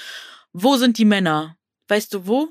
[0.53, 1.57] Wo sind die Männer?
[1.88, 2.49] Weißt du wo?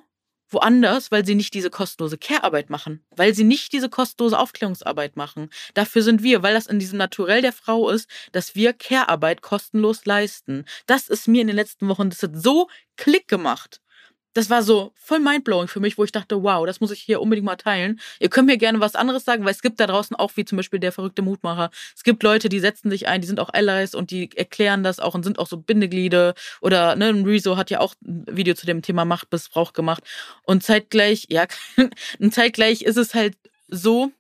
[0.50, 5.50] Woanders, weil sie nicht diese kostenlose Care-Arbeit machen, weil sie nicht diese kostenlose Aufklärungsarbeit machen.
[5.74, 10.06] Dafür sind wir, weil das in diesem Naturell der Frau ist, dass wir Care-Arbeit kostenlos
[10.06, 10.64] leisten.
[10.86, 13.82] Das ist mir in den letzten Wochen, das hat so Klick gemacht
[14.38, 17.22] das war so voll mindblowing für mich, wo ich dachte, wow, das muss ich hier
[17.22, 18.00] unbedingt mal teilen.
[18.20, 20.58] Ihr könnt mir gerne was anderes sagen, weil es gibt da draußen auch, wie zum
[20.58, 23.96] Beispiel der verrückte Mutmacher, es gibt Leute, die setzen sich ein, die sind auch Allies
[23.96, 26.36] und die erklären das auch und sind auch so Bindeglieder.
[26.62, 30.04] Oder ne, Rezo hat ja auch ein Video zu dem Thema Machtmissbrauch gemacht.
[30.44, 31.48] Und zeitgleich, ja,
[32.30, 33.36] zeitgleich ist es halt
[33.68, 34.12] so,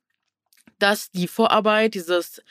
[0.79, 2.41] dass die Vorarbeit, dieses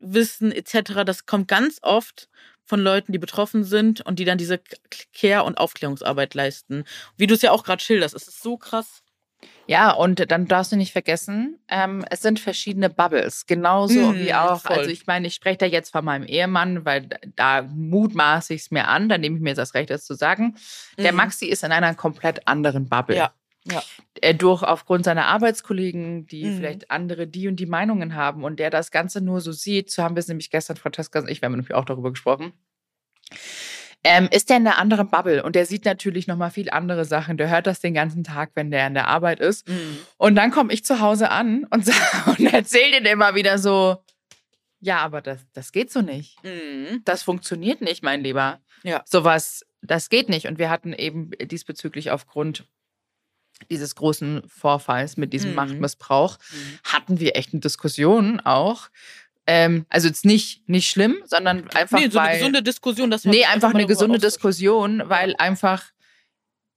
[0.00, 2.28] Wissen etc., das kommt ganz oft
[2.64, 4.60] von Leuten, die betroffen sind und die dann diese
[5.12, 6.84] Care- und Aufklärungsarbeit leisten.
[7.16, 9.02] Wie du es ja auch gerade schilderst, es ist so krass.
[9.66, 13.46] Ja, und dann darfst du nicht vergessen, ähm, es sind verschiedene Bubbles.
[13.46, 14.76] Genauso mm, wie auch, voll.
[14.76, 18.70] also ich meine, ich spreche da jetzt von meinem Ehemann, weil da mutmaße ich es
[18.70, 20.56] mir an, da nehme ich mir das Recht, das zu sagen.
[20.98, 21.16] Der mm.
[21.16, 23.16] Maxi ist in einer komplett anderen Bubble.
[23.16, 23.32] Ja.
[23.70, 23.82] Ja.
[24.20, 26.56] Er durch aufgrund seiner Arbeitskollegen, die mhm.
[26.56, 30.02] vielleicht andere die und die Meinungen haben und der das Ganze nur so sieht, so
[30.02, 32.52] haben wir es nämlich gestern, Francesca und ich, wir haben nämlich auch darüber gesprochen,
[34.06, 37.06] ähm, ist der in einer anderen Bubble und der sieht natürlich noch mal viel andere
[37.06, 37.38] Sachen.
[37.38, 39.66] Der hört das den ganzen Tag, wenn der in der Arbeit ist.
[39.66, 39.98] Mhm.
[40.18, 41.90] Und dann komme ich zu Hause an und,
[42.26, 43.96] und erzähle dir immer wieder so,
[44.80, 46.36] ja, aber das, das geht so nicht.
[46.44, 47.00] Mhm.
[47.06, 48.60] Das funktioniert nicht, mein Lieber.
[48.82, 49.02] Ja.
[49.06, 50.46] Sowas, das geht nicht.
[50.46, 52.68] Und wir hatten eben diesbezüglich aufgrund
[53.70, 55.56] dieses großen Vorfalls mit diesem mhm.
[55.56, 56.78] Machtmissbrauch, mhm.
[56.84, 58.88] hatten wir echt eine Diskussion auch.
[59.46, 61.98] Ähm, also jetzt nicht, nicht schlimm, sondern einfach.
[61.98, 65.84] Nee, so weil, eine gesunde Diskussion, dass Nee, einfach eine gesunde Diskussion, weil einfach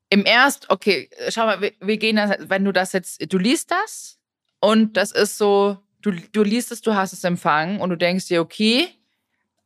[0.10, 3.72] im Erst, okay, schau mal, wir, wir gehen das, wenn du das jetzt, du liest
[3.72, 4.20] das
[4.60, 8.28] und das ist so, du, du liest es, du hast es empfangen und du denkst
[8.28, 8.90] dir, okay,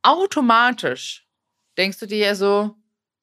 [0.02, 1.28] automatisch
[1.78, 2.76] denkst du dir ja so,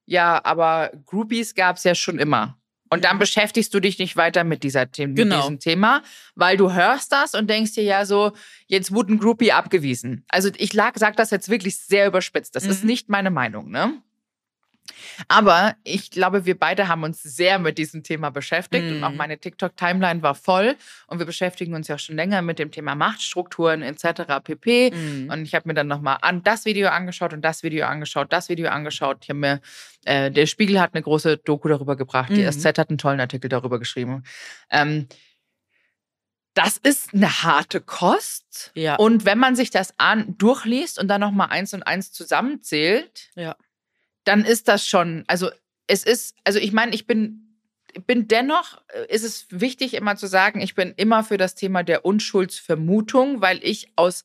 [0.07, 2.59] ja, aber Groupies gab es ja schon immer.
[2.91, 5.41] Und dann beschäftigst du dich nicht weiter mit, dieser, mit genau.
[5.41, 6.03] diesem Thema,
[6.35, 8.33] weil du hörst das und denkst dir ja so,
[8.67, 10.25] jetzt wurde ein Groupie abgewiesen.
[10.29, 12.57] Also ich lag, sag das jetzt wirklich sehr überspitzt.
[12.57, 12.71] Das mhm.
[12.71, 14.03] ist nicht meine Meinung, ne?
[15.29, 18.97] Aber ich glaube, wir beide haben uns sehr mit diesem Thema beschäftigt mhm.
[18.97, 19.17] und auch mhm.
[19.17, 23.83] meine TikTok-Timeline war voll und wir beschäftigen uns ja schon länger mit dem Thema Machtstrukturen
[23.83, 24.23] etc.
[24.43, 24.91] pp.
[24.91, 25.31] Mhm.
[25.31, 28.49] Und ich habe mir dann nochmal an das Video angeschaut und das Video angeschaut, das
[28.49, 29.19] Video angeschaut.
[29.23, 29.61] Ich habe mir,
[30.05, 32.37] äh, der Spiegel hat eine große Doku darüber gebracht, mhm.
[32.37, 34.23] die SZ hat einen tollen Artikel darüber geschrieben.
[34.71, 35.09] Ähm,
[36.55, 38.73] das ist eine harte Kost.
[38.75, 38.97] Ja.
[38.97, 43.55] Und wenn man sich das an durchliest und dann nochmal eins und eins zusammenzählt, ja
[44.29, 45.51] dann ist das schon, also
[45.87, 47.45] es ist, also ich meine, ich bin
[48.07, 51.83] bin dennoch, äh, ist es wichtig immer zu sagen, ich bin immer für das Thema
[51.83, 54.25] der Unschuldsvermutung, weil ich aus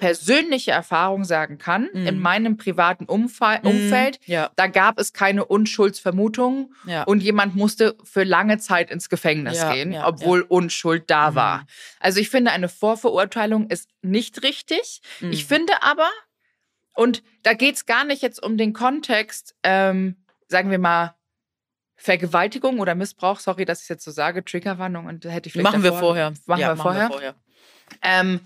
[0.00, 2.06] persönlicher Erfahrung sagen kann, mm.
[2.06, 4.50] in meinem privaten Umfall, mm, Umfeld, ja.
[4.56, 7.02] da gab es keine Unschuldsvermutung ja.
[7.04, 11.34] und jemand musste für lange Zeit ins Gefängnis ja, gehen, obwohl Unschuld da mm.
[11.34, 11.66] war.
[12.00, 15.02] Also ich finde, eine Vorverurteilung ist nicht richtig.
[15.20, 15.48] Ich mm.
[15.48, 16.08] finde aber,
[16.94, 20.16] und da geht es gar nicht jetzt um den Kontext, ähm,
[20.48, 21.14] sagen wir mal,
[21.96, 23.40] Vergewaltigung oder Missbrauch.
[23.40, 25.64] Sorry, dass ich jetzt so sage, Triggerwarnung und hätte ich vielleicht.
[25.64, 26.32] Machen davor, wir vorher.
[26.46, 27.08] Machen, ja, wir, machen vorher.
[27.08, 27.34] wir vorher.
[28.02, 28.40] Ähm,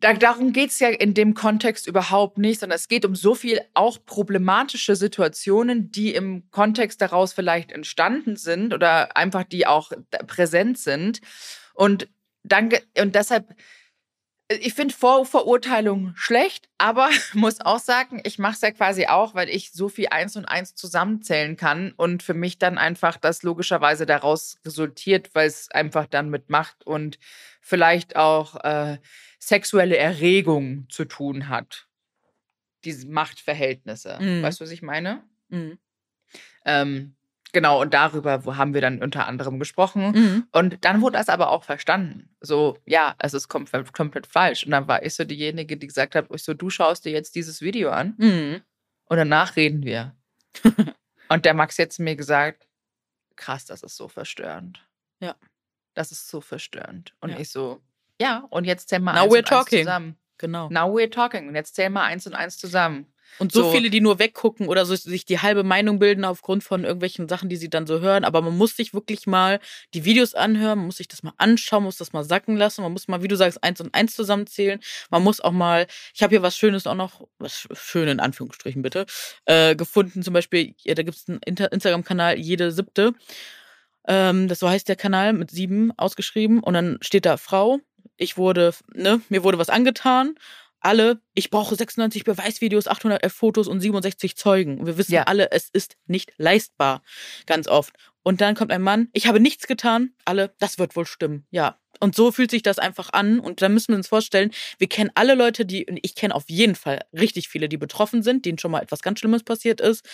[0.00, 3.34] da, darum geht es ja in dem Kontext überhaupt nicht, sondern es geht um so
[3.34, 9.92] viel auch problematische Situationen, die im Kontext daraus vielleicht entstanden sind oder einfach die auch
[10.26, 11.20] präsent sind.
[11.74, 12.08] Und
[12.42, 13.54] dann, und deshalb
[14.58, 19.48] ich finde Vorverurteilung schlecht, aber muss auch sagen, ich mache es ja quasi auch, weil
[19.48, 24.06] ich so viel eins und eins zusammenzählen kann und für mich dann einfach das logischerweise
[24.06, 27.18] daraus resultiert, weil es einfach dann mit Macht und
[27.60, 28.98] vielleicht auch äh,
[29.38, 31.86] sexuelle Erregung zu tun hat.
[32.84, 34.18] Diese Machtverhältnisse.
[34.20, 34.42] Mhm.
[34.42, 35.22] Weißt du, was ich meine?
[35.48, 35.78] Mhm.
[36.64, 37.14] Ähm,
[37.52, 40.12] Genau, und darüber haben wir dann unter anderem gesprochen.
[40.12, 40.46] Mhm.
[40.52, 42.34] Und dann wurde das aber auch verstanden.
[42.40, 44.64] So, ja, es ist komplett, komplett falsch.
[44.64, 47.34] Und dann war ich so diejenige, die gesagt hat, ich so, du schaust dir jetzt
[47.34, 48.62] dieses Video an mhm.
[49.06, 50.14] und danach reden wir.
[51.28, 52.68] und der Max jetzt mir gesagt,
[53.36, 54.86] krass, das ist so verstörend.
[55.20, 55.34] Ja.
[55.94, 57.14] Das ist so verstörend.
[57.20, 57.38] Und ja.
[57.38, 57.82] ich so,
[58.20, 59.80] ja, und jetzt zählen wir Now we're talking.
[59.80, 60.16] zusammen.
[60.38, 60.68] genau.
[60.68, 61.48] Now we're talking.
[61.48, 63.12] Und jetzt zählen wir eins und eins zusammen.
[63.38, 66.62] Und so, so, viele, die nur weggucken oder so sich die halbe Meinung bilden aufgrund
[66.62, 68.24] von irgendwelchen Sachen, die sie dann so hören.
[68.24, 69.60] Aber man muss sich wirklich mal
[69.94, 72.82] die Videos anhören, man muss sich das mal anschauen, muss das mal sacken lassen.
[72.82, 74.80] Man muss mal, wie du sagst, eins und eins zusammenzählen.
[75.10, 78.82] Man muss auch mal, ich habe hier was Schönes auch noch, was schön in Anführungsstrichen
[78.82, 79.06] bitte,
[79.46, 80.22] äh, gefunden.
[80.22, 83.14] Zum Beispiel, ja, da gibt es einen Instagram-Kanal, jede siebte.
[84.06, 86.60] Ähm, das so heißt der Kanal mit sieben ausgeschrieben.
[86.60, 87.80] Und dann steht da Frau.
[88.16, 90.34] Ich wurde, ne, mir wurde was angetan
[90.80, 94.86] alle, ich brauche 96 Beweisvideos, 811 Fotos und 67 Zeugen.
[94.86, 95.24] wir wissen ja.
[95.24, 97.02] alle, es ist nicht leistbar,
[97.46, 97.94] ganz oft.
[98.22, 101.78] Und dann kommt ein Mann, ich habe nichts getan, alle, das wird wohl stimmen, ja.
[102.02, 103.40] Und so fühlt sich das einfach an.
[103.40, 106.74] Und da müssen wir uns vorstellen, wir kennen alle Leute, die, ich kenne auf jeden
[106.74, 110.08] Fall richtig viele, die betroffen sind, denen schon mal etwas ganz Schlimmes passiert ist.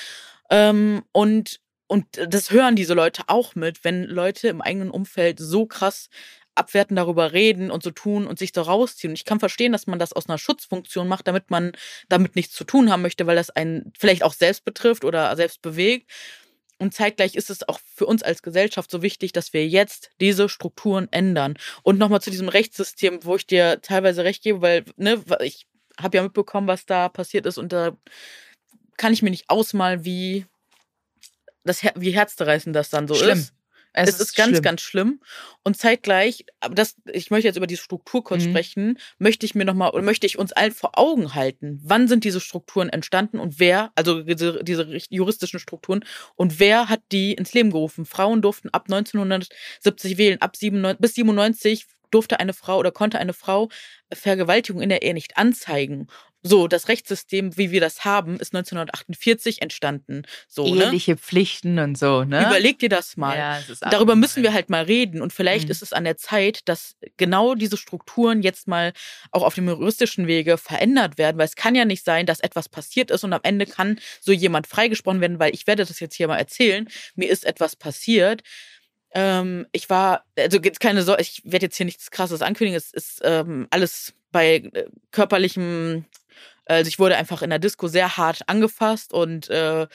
[0.50, 5.66] Ähm, und und das hören diese Leute auch mit, wenn Leute im eigenen Umfeld so
[5.66, 6.08] krass
[6.56, 9.10] abwerten darüber reden und so tun und sich so rausziehen.
[9.10, 11.72] Und ich kann verstehen, dass man das aus einer Schutzfunktion macht, damit man
[12.08, 15.62] damit nichts zu tun haben möchte, weil das einen vielleicht auch selbst betrifft oder selbst
[15.62, 16.10] bewegt.
[16.78, 20.48] Und zeitgleich ist es auch für uns als Gesellschaft so wichtig, dass wir jetzt diese
[20.48, 21.54] Strukturen ändern.
[21.82, 25.66] Und nochmal zu diesem Rechtssystem, wo ich dir teilweise recht gebe, weil ne, ich
[25.98, 27.96] habe ja mitbekommen, was da passiert ist und da
[28.98, 30.46] kann ich mir nicht ausmalen, wie
[31.64, 33.38] das wie herzzerreißend das dann so Schlimm.
[33.38, 33.55] ist.
[33.96, 34.62] Es, es ist, ganz, schlimm.
[34.62, 35.20] ganz schlimm.
[35.62, 38.50] Und zeitgleich, aber das, ich möchte jetzt über die Struktur kurz mhm.
[38.50, 42.24] sprechen, möchte ich mir nochmal, oder möchte ich uns allen vor Augen halten, wann sind
[42.24, 46.04] diese Strukturen entstanden und wer, also diese, diese juristischen Strukturen,
[46.34, 48.04] und wer hat die ins Leben gerufen?
[48.04, 53.32] Frauen durften ab 1970 wählen, ab 97, bis 97 durfte eine Frau oder konnte eine
[53.32, 53.68] Frau
[54.12, 56.06] Vergewaltigung in der Ehe nicht anzeigen.
[56.48, 60.22] So, das Rechtssystem, wie wir das haben, ist 1948 entstanden.
[60.48, 60.84] So, ne?
[60.84, 61.16] Eheliche ne?
[61.16, 62.46] Pflichten und so, ne?
[62.46, 63.36] Überleg dir das mal.
[63.36, 65.22] Ja, Darüber müssen wir halt mal reden.
[65.22, 65.70] Und vielleicht mhm.
[65.72, 68.92] ist es an der Zeit, dass genau diese Strukturen jetzt mal
[69.32, 71.38] auch auf dem juristischen Wege verändert werden.
[71.38, 74.32] Weil es kann ja nicht sein, dass etwas passiert ist und am Ende kann so
[74.32, 76.88] jemand freigesprochen werden, weil ich werde das jetzt hier mal erzählen.
[77.16, 78.42] Mir ist etwas passiert
[79.14, 82.92] ähm, ich war, also jetzt keine Sorge, ich werde jetzt hier nichts krasses ankündigen, es
[82.92, 86.04] ist ähm, alles bei äh, körperlichem,
[86.66, 89.86] also ich wurde einfach in der Disco sehr hart angefasst und äh,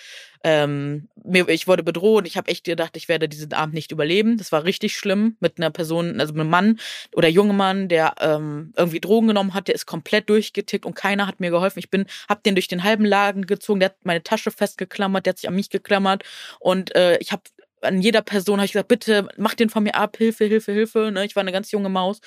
[0.44, 2.26] ähm, mir, ich wurde bedroht.
[2.26, 4.38] Ich habe echt gedacht, ich werde diesen Abend nicht überleben.
[4.38, 6.80] Das war richtig schlimm mit einer Person, also einem Mann
[7.14, 9.68] oder junge Mann, der ähm, irgendwie Drogen genommen hat.
[9.68, 11.80] Der ist komplett durchgetickt und keiner hat mir geholfen.
[11.80, 13.80] Ich bin, hab den durch den halben Laden gezogen.
[13.80, 16.24] Der hat meine Tasche festgeklammert, der hat sich an mich geklammert
[16.60, 17.44] und äh, ich habe
[17.82, 21.12] an jeder Person habe ich gesagt, bitte mach den von mir ab, Hilfe, Hilfe, Hilfe.
[21.12, 21.26] Ne?
[21.26, 22.20] Ich war eine ganz junge Maus.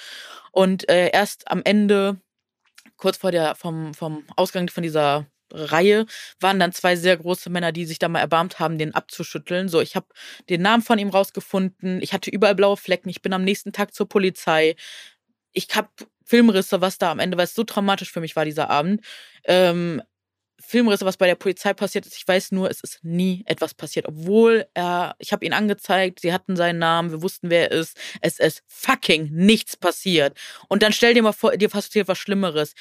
[0.52, 2.20] Und äh, erst am Ende,
[2.96, 6.06] kurz vor der, vom, vom Ausgang von dieser Reihe,
[6.40, 9.68] waren dann zwei sehr große Männer, die sich da mal erbarmt haben, den abzuschütteln.
[9.68, 10.06] So, ich habe
[10.48, 12.02] den Namen von ihm rausgefunden.
[12.02, 13.08] Ich hatte überall blaue Flecken.
[13.08, 14.76] Ich bin am nächsten Tag zur Polizei.
[15.52, 15.88] Ich habe
[16.24, 19.02] Filmrisse, was da am Ende, weil es so traumatisch für mich war, dieser Abend.
[19.44, 20.02] Ähm,
[20.66, 22.16] Filmrisse, was bei der Polizei passiert ist.
[22.16, 24.06] Ich weiß nur, es ist nie etwas passiert.
[24.06, 27.96] Obwohl er, ich habe ihn angezeigt, sie hatten seinen Namen, wir wussten, wer er ist.
[28.20, 30.36] Es ist fucking nichts passiert.
[30.68, 32.74] Und dann stell dir mal vor, dir passiert was Schlimmeres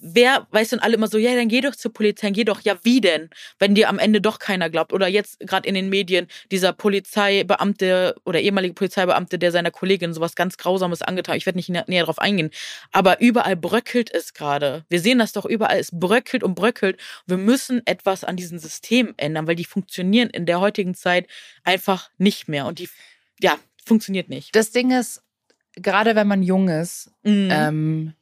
[0.00, 2.78] wer weiß denn alle immer so, ja, dann geh doch zur Polizei, geh doch, ja,
[2.82, 4.92] wie denn, wenn dir am Ende doch keiner glaubt?
[4.92, 10.34] Oder jetzt gerade in den Medien dieser Polizeibeamte oder ehemalige Polizeibeamte, der seiner Kollegin sowas
[10.34, 11.38] ganz Grausames angetan hat.
[11.38, 12.50] Ich werde nicht näher drauf eingehen.
[12.92, 14.84] Aber überall bröckelt es gerade.
[14.88, 16.98] Wir sehen das doch überall, es bröckelt und bröckelt.
[17.26, 21.26] Wir müssen etwas an diesem System ändern, weil die funktionieren in der heutigen Zeit
[21.64, 22.66] einfach nicht mehr.
[22.66, 22.88] Und die,
[23.40, 24.54] ja, funktioniert nicht.
[24.54, 25.22] Das Ding ist,
[25.74, 27.48] gerade wenn man jung ist, mhm.
[27.50, 28.14] ähm,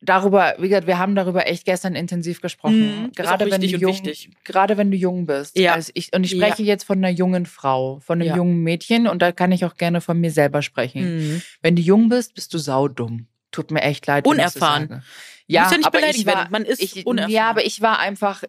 [0.00, 3.02] darüber, wie gesagt, wir haben darüber echt gestern intensiv gesprochen.
[3.02, 4.00] Mhm, gerade wenn du jung,
[4.44, 5.58] gerade wenn du jung bist.
[5.58, 5.74] Ja.
[5.74, 6.68] Also ich, und ich spreche ja.
[6.68, 8.36] jetzt von einer jungen Frau, von einem ja.
[8.36, 11.16] jungen Mädchen und da kann ich auch gerne von mir selber sprechen.
[11.16, 11.42] Mhm.
[11.62, 13.26] Wenn du jung bist, bist du saudumm.
[13.50, 14.26] Tut mir echt leid.
[14.26, 15.02] Unerfahren.
[15.46, 17.32] Ja, ja aber ich war, man ist ich, unerfahren.
[17.32, 18.42] Ja, aber ich war einfach,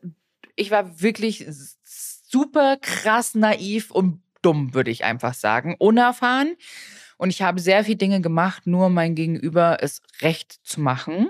[0.56, 1.46] ich war wirklich
[2.30, 5.76] super krass naiv und dumm, würde ich einfach sagen.
[5.80, 6.56] Unerfahren.
[7.18, 11.30] Und ich habe sehr viele Dinge gemacht, nur mein Gegenüber es recht zu machen.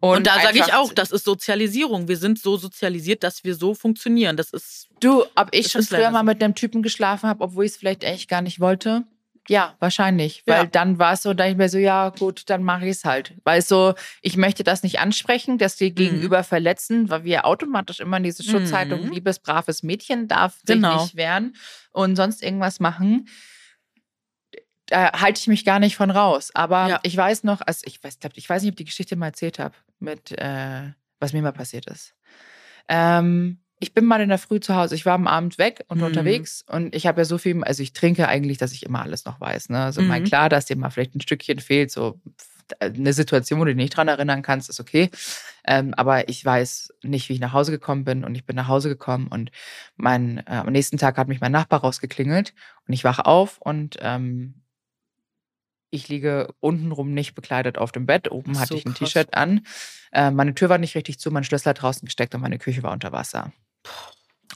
[0.00, 2.08] Und, und da sage ich auch, das ist Sozialisierung.
[2.08, 4.36] Wir sind so sozialisiert, dass wir so funktionieren.
[4.36, 4.88] Das ist.
[5.00, 8.04] Du, ob ich schon früher mal mit einem Typen geschlafen habe, obwohl ich es vielleicht
[8.04, 9.04] eigentlich gar nicht wollte?
[9.48, 10.42] Ja, wahrscheinlich.
[10.46, 10.66] Weil ja.
[10.66, 13.34] dann war es so, da ich mir so, ja, gut, dann mache ich es halt.
[13.44, 15.94] Weil so, ich möchte das nicht ansprechen, dass die mhm.
[15.94, 19.12] Gegenüber verletzen, weil wir automatisch immer in diese Schutzhaltung, mhm.
[19.12, 20.94] liebes, braves Mädchen darf genau.
[20.94, 21.54] sich nicht wehren
[21.92, 23.28] und sonst irgendwas machen
[24.86, 26.50] da halte ich mich gar nicht von raus.
[26.54, 27.00] Aber ja.
[27.02, 29.58] ich weiß noch, also ich weiß, ich weiß nicht, ob ich die Geschichte mal erzählt
[29.58, 32.14] habe, mit äh, was mir mal passiert ist.
[32.88, 34.94] Ähm, ich bin mal in der Früh zu Hause.
[34.94, 36.04] Ich war am Abend weg und mhm.
[36.04, 39.24] unterwegs und ich habe ja so viel, also ich trinke eigentlich, dass ich immer alles
[39.24, 39.68] noch weiß.
[39.68, 39.82] Ne?
[39.82, 40.08] Also mhm.
[40.08, 42.20] mal klar, dass dir mal vielleicht ein Stückchen fehlt, so
[42.80, 45.10] eine Situation, wo du dich nicht dran erinnern kannst, ist okay.
[45.64, 48.68] Ähm, aber ich weiß nicht, wie ich nach Hause gekommen bin und ich bin nach
[48.68, 49.50] Hause gekommen und
[49.96, 52.54] mein, äh, am nächsten Tag hat mich mein Nachbar rausgeklingelt
[52.86, 54.54] und ich wache auf und ähm,
[55.90, 58.30] ich liege untenrum nicht bekleidet auf dem Bett.
[58.30, 59.66] Oben hatte ich ein T-Shirt an.
[60.12, 62.82] Äh, meine Tür war nicht richtig zu, mein Schlüssel hat draußen gesteckt und meine Küche
[62.82, 63.52] war unter Wasser.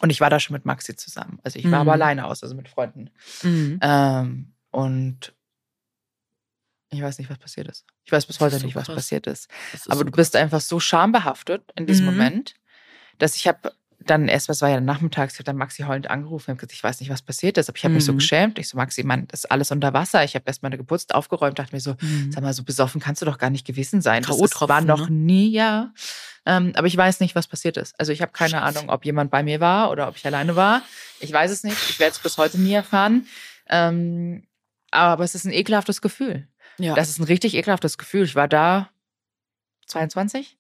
[0.00, 1.38] Und ich war da schon mit Maxi zusammen.
[1.42, 1.88] Also ich war mhm.
[1.88, 3.10] aber alleine aus, also mit Freunden.
[3.42, 3.78] Mhm.
[3.82, 5.34] Ähm, und
[6.90, 7.84] ich weiß nicht, was passiert ist.
[8.04, 8.96] Ich weiß bis heute so nicht, was krass.
[8.96, 9.48] passiert ist.
[9.72, 12.12] ist aber so du bist einfach so schambehaftet in diesem mhm.
[12.12, 12.54] Moment,
[13.18, 13.72] dass ich habe
[14.06, 16.82] dann erst, was war ja nachmittags, ich habe dann Maxi heulend angerufen und gesagt, ich
[16.82, 17.96] weiß nicht, was passiert ist, aber ich habe mhm.
[17.96, 18.18] mich so mhm.
[18.18, 18.58] geschämt.
[18.58, 20.24] Ich so, Maxi, Mann, das ist alles unter Wasser.
[20.24, 22.32] Ich habe erst mal geputzt, aufgeräumt, dachte mir so, mhm.
[22.32, 24.22] sag mal, so besoffen kannst du doch gar nicht gewesen sein.
[24.22, 25.16] Das ist, war noch ne?
[25.16, 25.92] nie, ja.
[26.46, 27.98] Ähm, aber ich weiß nicht, was passiert ist.
[27.98, 28.78] Also ich habe keine Scheiße.
[28.78, 30.82] Ahnung, ob jemand bei mir war oder ob ich alleine war.
[31.20, 31.76] Ich weiß es nicht.
[31.90, 33.26] Ich werde es bis heute nie erfahren.
[33.68, 34.44] Ähm,
[34.90, 36.48] aber es ist ein ekelhaftes Gefühl.
[36.78, 36.94] Ja.
[36.94, 38.24] Das ist ein richtig ekelhaftes Gefühl.
[38.24, 38.88] Ich war da
[39.86, 40.58] 22.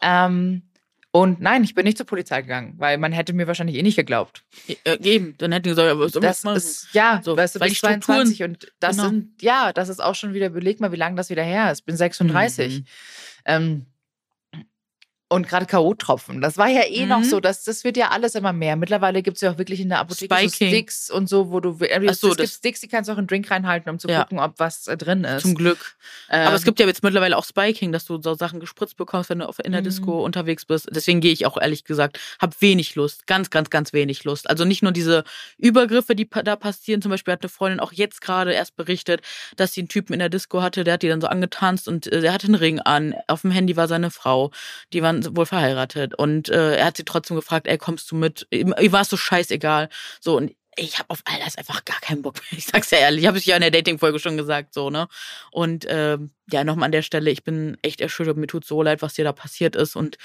[0.00, 0.62] Ähm,
[1.16, 3.96] und nein, ich bin nicht zur Polizei gegangen, weil man hätte mir wahrscheinlich eh nicht
[3.96, 4.44] geglaubt.
[4.84, 6.58] Äh, eben, dann hätten die gesagt, aber was soll das machen?
[6.58, 9.08] Ist, ja, so, weißt du, weil bis 22 und das genau.
[9.08, 11.80] sind, ja, das ist auch schon wieder, überleg mal, wie lange das wieder her ist.
[11.80, 12.80] Ich bin 36.
[12.80, 12.84] Mhm.
[13.46, 13.86] Ähm,
[15.28, 16.40] und gerade K.O.-Tropfen.
[16.40, 17.08] Das war ja eh mhm.
[17.08, 18.76] noch so, das, das wird ja alles immer mehr.
[18.76, 21.76] Mittlerweile gibt es ja auch wirklich in der Apotheke so Sticks und so, wo du.
[21.80, 24.08] Äh, so, es gibt Sticks, die kannst du auch in einen Drink reinhalten, um zu
[24.08, 24.22] ja.
[24.22, 25.42] gucken, ob was äh, drin ist.
[25.42, 25.96] Zum Glück.
[26.30, 29.28] Ähm, Aber es gibt ja jetzt mittlerweile auch Spiking, dass du so Sachen gespritzt bekommst,
[29.30, 30.24] wenn du in der Disco mhm.
[30.24, 30.88] unterwegs bist.
[30.92, 33.26] Deswegen gehe ich auch ehrlich gesagt, habe wenig Lust.
[33.26, 34.48] Ganz, ganz, ganz wenig Lust.
[34.48, 35.24] Also nicht nur diese
[35.58, 37.02] Übergriffe, die da passieren.
[37.02, 39.22] Zum Beispiel hat eine Freundin auch jetzt gerade erst berichtet,
[39.56, 42.06] dass sie einen Typen in der Disco hatte, der hat die dann so angetanzt und
[42.06, 43.14] äh, der hatte einen Ring an.
[43.26, 44.52] Auf dem Handy war seine Frau.
[44.92, 48.46] Die waren wohl verheiratet und äh, er hat sie trotzdem gefragt, ey, kommst du mit?
[48.50, 49.88] Ihm war so scheißegal.
[50.20, 52.44] So, und ich habe auf all das einfach gar keinen Bock mehr.
[52.58, 55.08] Ich sag's ja ehrlich, ich habe es ja in der Dating-Folge schon gesagt, so, ne?
[55.50, 56.18] Und äh,
[56.50, 59.24] ja, nochmal an der Stelle, ich bin echt erschüttert, mir tut so leid, was dir
[59.24, 59.96] da passiert ist.
[59.96, 60.18] Und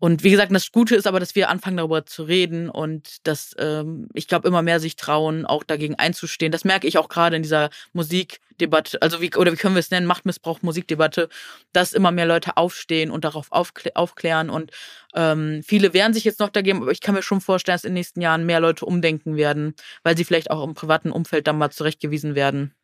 [0.00, 3.54] und wie gesagt, das Gute ist aber, dass wir anfangen darüber zu reden und dass
[3.58, 6.50] ähm, ich glaube immer mehr sich trauen, auch dagegen einzustehen.
[6.50, 9.90] Das merke ich auch gerade in dieser Musikdebatte, also wie oder wie können wir es
[9.90, 11.28] nennen, Machtmissbrauch Musikdebatte,
[11.74, 14.70] dass immer mehr Leute aufstehen und darauf aufklä aufklären und
[15.14, 17.90] ähm, viele wehren sich jetzt noch dagegen, aber ich kann mir schon vorstellen, dass in
[17.90, 21.58] den nächsten Jahren mehr Leute umdenken werden, weil sie vielleicht auch im privaten Umfeld dann
[21.58, 22.74] mal zurechtgewiesen werden.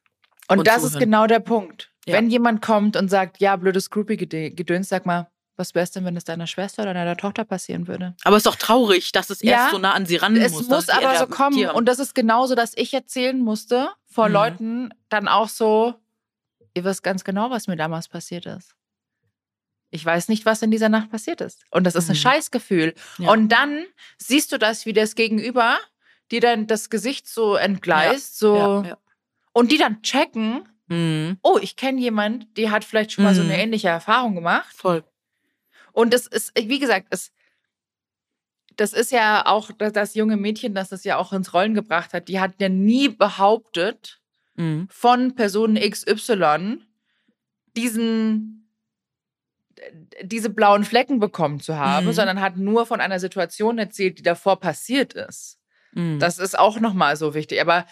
[0.48, 0.92] Und, und das zuhören.
[0.92, 1.90] ist genau der Punkt.
[2.04, 2.14] Ja.
[2.14, 6.16] Wenn jemand kommt und sagt, ja, blödes Groupie-Gedöns, sag mal, was wäre es denn, wenn
[6.16, 8.14] es deiner Schwester oder deiner Tochter passieren würde?
[8.24, 10.52] Aber es ist doch traurig, dass es ja, erst so nah an sie ran es
[10.52, 10.62] muss.
[10.62, 11.70] Es muss aber so kommen.
[11.70, 14.34] Und das ist genauso, dass ich erzählen musste vor mhm.
[14.34, 15.94] Leuten dann auch so,
[16.74, 18.74] ihr wisst ganz genau, was mir damals passiert ist.
[19.90, 21.64] Ich weiß nicht, was in dieser Nacht passiert ist.
[21.70, 22.20] Und das ist ein mhm.
[22.20, 22.94] Scheißgefühl.
[23.18, 23.30] Ja.
[23.30, 23.84] Und dann
[24.18, 25.78] siehst du das, wie das Gegenüber
[26.30, 28.48] dir dann das Gesicht so entgleist, ja.
[28.48, 28.84] so.
[29.52, 31.38] Und die dann checken, mhm.
[31.42, 33.60] oh, ich kenne jemand, die hat vielleicht schon mal so eine mhm.
[33.60, 34.66] ähnliche Erfahrung gemacht.
[34.74, 35.04] Voll.
[35.96, 37.32] Und es ist, wie gesagt, es,
[38.76, 42.12] das ist ja auch das, das junge Mädchen, das es ja auch ins Rollen gebracht
[42.12, 44.20] hat, die hat ja nie behauptet,
[44.56, 44.88] mhm.
[44.90, 46.82] von Person XY
[47.74, 48.68] diesen
[50.22, 52.12] diese blauen Flecken bekommen zu haben, mhm.
[52.12, 55.58] sondern hat nur von einer Situation erzählt, die davor passiert ist.
[55.92, 56.18] Mhm.
[56.18, 57.60] Das ist auch nochmal so wichtig.
[57.60, 57.86] Aber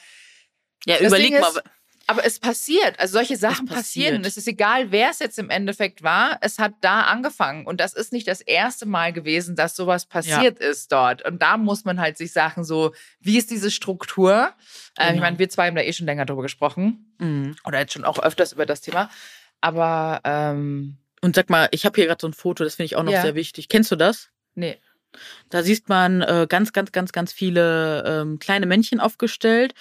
[0.84, 1.62] ja, überleg mal,
[2.06, 2.98] aber es passiert.
[2.98, 4.24] Also solche Sachen passieren.
[4.24, 6.38] Es ist egal, wer es jetzt im Endeffekt war.
[6.40, 7.66] Es hat da angefangen.
[7.66, 10.68] Und das ist nicht das erste Mal gewesen, dass sowas passiert ja.
[10.68, 11.24] ist dort.
[11.24, 14.52] Und da muss man halt sich sagen, so, wie ist diese Struktur?
[14.96, 15.08] Genau.
[15.08, 17.14] Ähm, ich meine, wir zwei haben da eh schon länger drüber gesprochen.
[17.18, 17.56] Mhm.
[17.64, 19.10] Oder jetzt schon auch öfters über das Thema.
[19.60, 22.96] Aber ähm, Und sag mal, ich habe hier gerade so ein Foto, das finde ich
[22.96, 23.22] auch noch ja.
[23.22, 23.68] sehr wichtig.
[23.68, 24.28] Kennst du das?
[24.54, 24.78] Nee.
[25.48, 29.74] Da sieht man äh, ganz, ganz, ganz, ganz viele ähm, kleine Männchen aufgestellt.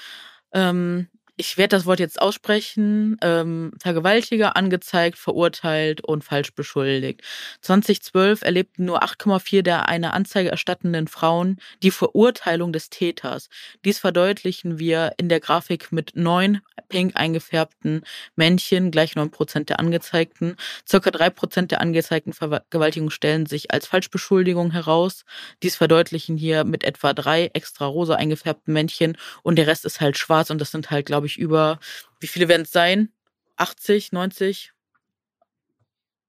[0.54, 7.22] Ähm, ich werde das Wort jetzt aussprechen, ähm, Vergewaltiger angezeigt, verurteilt und falsch beschuldigt.
[7.62, 13.50] 2012 erlebten nur 8,4 der eine Anzeige erstattenden Frauen die Verurteilung des Täters.
[13.84, 18.04] Dies verdeutlichen wir in der Grafik mit neun pink eingefärbten
[18.36, 20.56] Männchen, gleich neun Prozent der Angezeigten.
[20.88, 25.26] Circa drei Prozent der angezeigten Vergewaltigungen stellen sich als Falschbeschuldigung heraus.
[25.63, 30.17] Dies verdeutlichen hier mit etwa drei extra rosa eingefärbten Männchen und der Rest ist halt
[30.17, 31.80] schwarz und das sind halt, glaube glaube ich, über,
[32.20, 33.10] wie viele werden es sein?
[33.56, 34.74] 80, 90?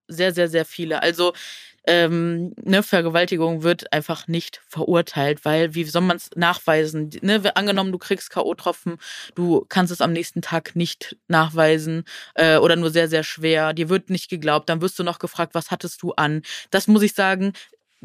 [0.07, 1.03] Sehr, sehr, sehr viele.
[1.03, 1.33] Also
[1.87, 7.11] ähm, ne, Vergewaltigung wird einfach nicht verurteilt, weil wie soll man es nachweisen?
[7.23, 8.99] Ne, angenommen, du kriegst K.O.-Tropfen,
[9.35, 13.73] du kannst es am nächsten Tag nicht nachweisen äh, oder nur sehr, sehr schwer.
[13.73, 16.42] Dir wird nicht geglaubt, dann wirst du noch gefragt, was hattest du an?
[16.71, 17.53] Das muss ich sagen,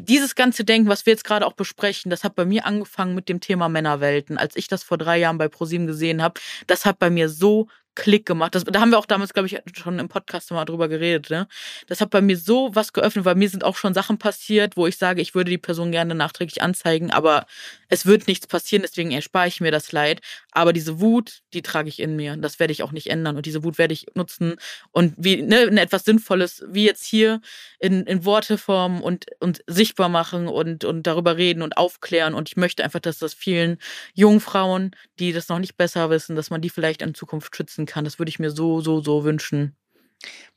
[0.04, 3.28] dieses ganze Denken, was wir jetzt gerade auch besprechen, das hat bei mir angefangen mit
[3.28, 4.38] dem Thema Männerwelten.
[4.38, 7.68] Als ich das vor drei Jahren bei ProSieben gesehen habe, das hat bei mir so
[7.96, 8.54] Klick gemacht.
[8.54, 11.28] Das, da haben wir auch damals, glaube ich, schon im Podcast mal drüber geredet.
[11.28, 11.48] Ne?
[11.88, 14.86] Das hat bei mir so was geöffnet, weil mir sind auch schon Sachen passiert, wo
[14.86, 17.46] ich sage, ich würde die Person gerne nachträglich anzeigen, aber
[17.88, 20.20] es wird nichts passieren, deswegen erspare ich mir das Leid.
[20.52, 22.36] Aber diese Wut, die trage ich in mir.
[22.36, 23.36] Das werde ich auch nicht ändern.
[23.36, 24.56] Und diese Wut werde ich nutzen
[24.92, 27.40] und wie ne, in etwas Sinnvolles, wie jetzt hier
[27.78, 32.34] in, in Worte formen und, und sichtbar machen und, und darüber reden und aufklären.
[32.34, 33.78] Und ich möchte einfach, dass das vielen
[34.14, 37.79] jungen Frauen, die das noch nicht besser wissen, dass man die vielleicht in Zukunft schützen
[37.86, 38.04] kann.
[38.04, 39.76] Das würde ich mir so, so, so wünschen.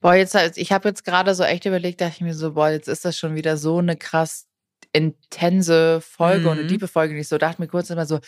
[0.01, 2.87] Boah, jetzt, ich habe jetzt gerade so echt überlegt, dachte ich mir so, boah, jetzt
[2.87, 4.47] ist das schon wieder so eine krass
[4.91, 6.47] intense Folge mhm.
[6.47, 7.13] und eine tiefe Folge.
[7.13, 8.19] Und ich so dachte mir kurz immer so,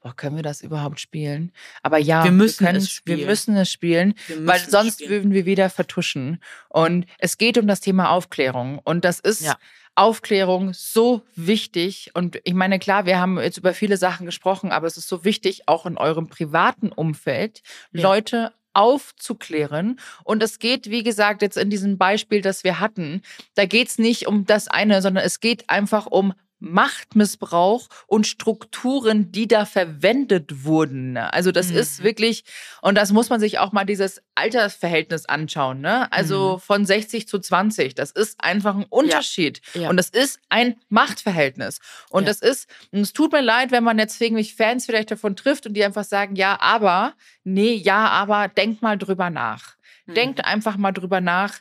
[0.00, 1.52] boah, können wir das überhaupt spielen?
[1.82, 3.18] Aber ja, wir müssen, wir es, spielen.
[3.18, 5.10] Wir müssen es spielen, müssen weil sonst spielen.
[5.10, 6.42] würden wir wieder vertuschen.
[6.68, 8.78] Und es geht um das Thema Aufklärung.
[8.78, 9.56] Und das ist ja.
[9.94, 12.10] Aufklärung so wichtig.
[12.14, 15.24] Und ich meine, klar, wir haben jetzt über viele Sachen gesprochen, aber es ist so
[15.24, 18.02] wichtig, auch in eurem privaten Umfeld ja.
[18.02, 19.98] Leute aufzuklären.
[20.24, 23.22] Und es geht, wie gesagt, jetzt in diesem Beispiel, das wir hatten,
[23.54, 29.32] da geht es nicht um das eine, sondern es geht einfach um Machtmissbrauch und Strukturen,
[29.32, 31.16] die da verwendet wurden.
[31.16, 31.78] Also das mhm.
[31.78, 32.44] ist wirklich,
[32.82, 35.80] und das muss man sich auch mal dieses Altersverhältnis anschauen.
[35.80, 36.10] Ne?
[36.12, 36.60] Also mhm.
[36.60, 39.60] von 60 zu 20, das ist einfach ein Unterschied.
[39.74, 39.82] Ja.
[39.82, 39.90] Ja.
[39.90, 41.80] Und das ist ein Machtverhältnis.
[42.10, 42.28] Und ja.
[42.28, 45.36] das ist, und es tut mir leid, wenn man jetzt wegen mich Fans vielleicht davon
[45.36, 49.76] trifft und die einfach sagen, ja, aber, nee, ja, aber, denkt mal drüber nach.
[50.06, 50.14] Mhm.
[50.14, 51.60] Denkt einfach mal drüber nach,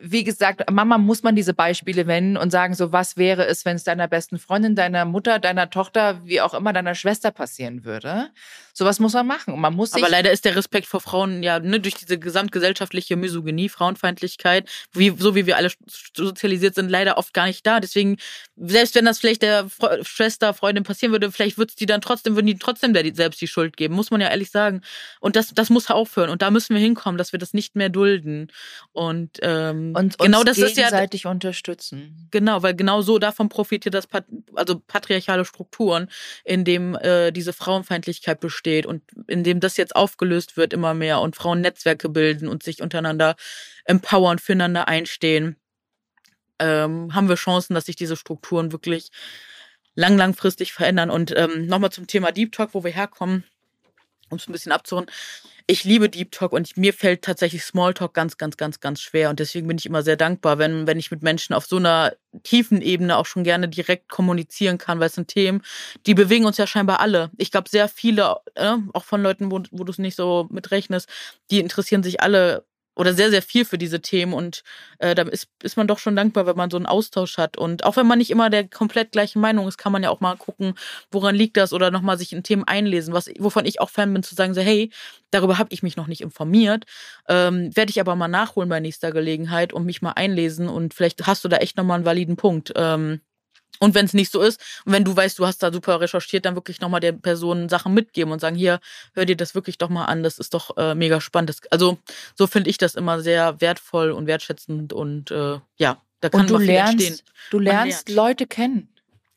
[0.00, 3.76] wie gesagt, Mama muss man diese Beispiele wenden und sagen, so was wäre es, wenn
[3.76, 8.30] es deiner besten Freundin, deiner Mutter, deiner Tochter, wie auch immer, deiner Schwester passieren würde.
[8.78, 9.54] Sowas muss man machen.
[9.54, 13.16] Und man muss Aber leider ist der Respekt vor Frauen ja ne, durch diese gesamtgesellschaftliche
[13.16, 15.72] Misogynie, Frauenfeindlichkeit, wie, so wie wir alle
[16.14, 17.80] sozialisiert sind, leider oft gar nicht da.
[17.80, 18.18] Deswegen,
[18.54, 22.36] selbst wenn das vielleicht der Fre Schwester, Freundin passieren würde, vielleicht würde die dann trotzdem,
[22.36, 24.82] würden die trotzdem der selbst die Schuld geben, muss man ja ehrlich sagen.
[25.18, 26.30] Und das, das muss aufhören.
[26.30, 28.52] Und da müssen wir hinkommen, dass wir das nicht mehr dulden.
[28.92, 32.28] Und, ähm, und genau das ist ja gegenseitig unterstützen.
[32.30, 34.06] Genau, weil genau so davon profitiert das,
[34.54, 36.08] also patriarchale Strukturen,
[36.44, 40.92] in dem äh, diese Frauenfeindlichkeit besteht steht und in dem das jetzt aufgelöst wird immer
[40.92, 43.34] mehr und Frauen Netzwerke bilden und sich untereinander
[43.86, 45.56] empowern, füreinander einstehen,
[46.58, 49.08] ähm, haben wir Chancen, dass sich diese Strukturen wirklich
[49.94, 51.08] lang, langfristig verändern.
[51.08, 53.44] Und ähm, nochmal zum Thema Deep Talk, wo wir herkommen,
[54.28, 55.14] um es ein bisschen abzurunden
[55.70, 59.28] ich liebe Deep Talk und mir fällt tatsächlich Smalltalk ganz, ganz, ganz, ganz schwer.
[59.28, 62.14] Und deswegen bin ich immer sehr dankbar, wenn, wenn ich mit Menschen auf so einer
[62.42, 65.62] tiefen Ebene auch schon gerne direkt kommunizieren kann, weil es sind Themen,
[66.06, 67.30] die bewegen uns ja scheinbar alle.
[67.36, 71.06] Ich glaube, sehr viele, äh, auch von Leuten, wo, wo du es nicht so mitrechnest,
[71.50, 72.64] die interessieren sich alle
[72.98, 74.32] oder sehr, sehr viel für diese Themen.
[74.32, 74.62] Und
[74.98, 77.56] äh, da ist, ist man doch schon dankbar, wenn man so einen Austausch hat.
[77.56, 80.20] Und auch wenn man nicht immer der komplett gleichen Meinung ist, kann man ja auch
[80.20, 80.74] mal gucken,
[81.10, 84.24] woran liegt das oder nochmal sich in Themen einlesen, was, wovon ich auch Fan bin,
[84.24, 84.90] zu sagen, so, hey,
[85.30, 86.84] darüber habe ich mich noch nicht informiert.
[87.28, 90.68] Ähm, Werde ich aber mal nachholen bei nächster Gelegenheit und mich mal einlesen.
[90.68, 92.72] Und vielleicht hast du da echt nochmal einen validen Punkt.
[92.74, 93.20] Ähm,
[93.80, 96.44] und wenn es nicht so ist, und wenn du weißt, du hast da super recherchiert,
[96.44, 98.80] dann wirklich nochmal der Person Sachen mitgeben und sagen, hier,
[99.14, 101.50] hör dir das wirklich doch mal an, das ist doch äh, mega spannend.
[101.50, 101.98] Das, also
[102.34, 106.50] so finde ich das immer sehr wertvoll und wertschätzend und äh, ja, da kann und
[106.50, 107.20] du lernst, entstehen.
[107.50, 108.08] Du lernst.
[108.08, 108.88] Leute kennen.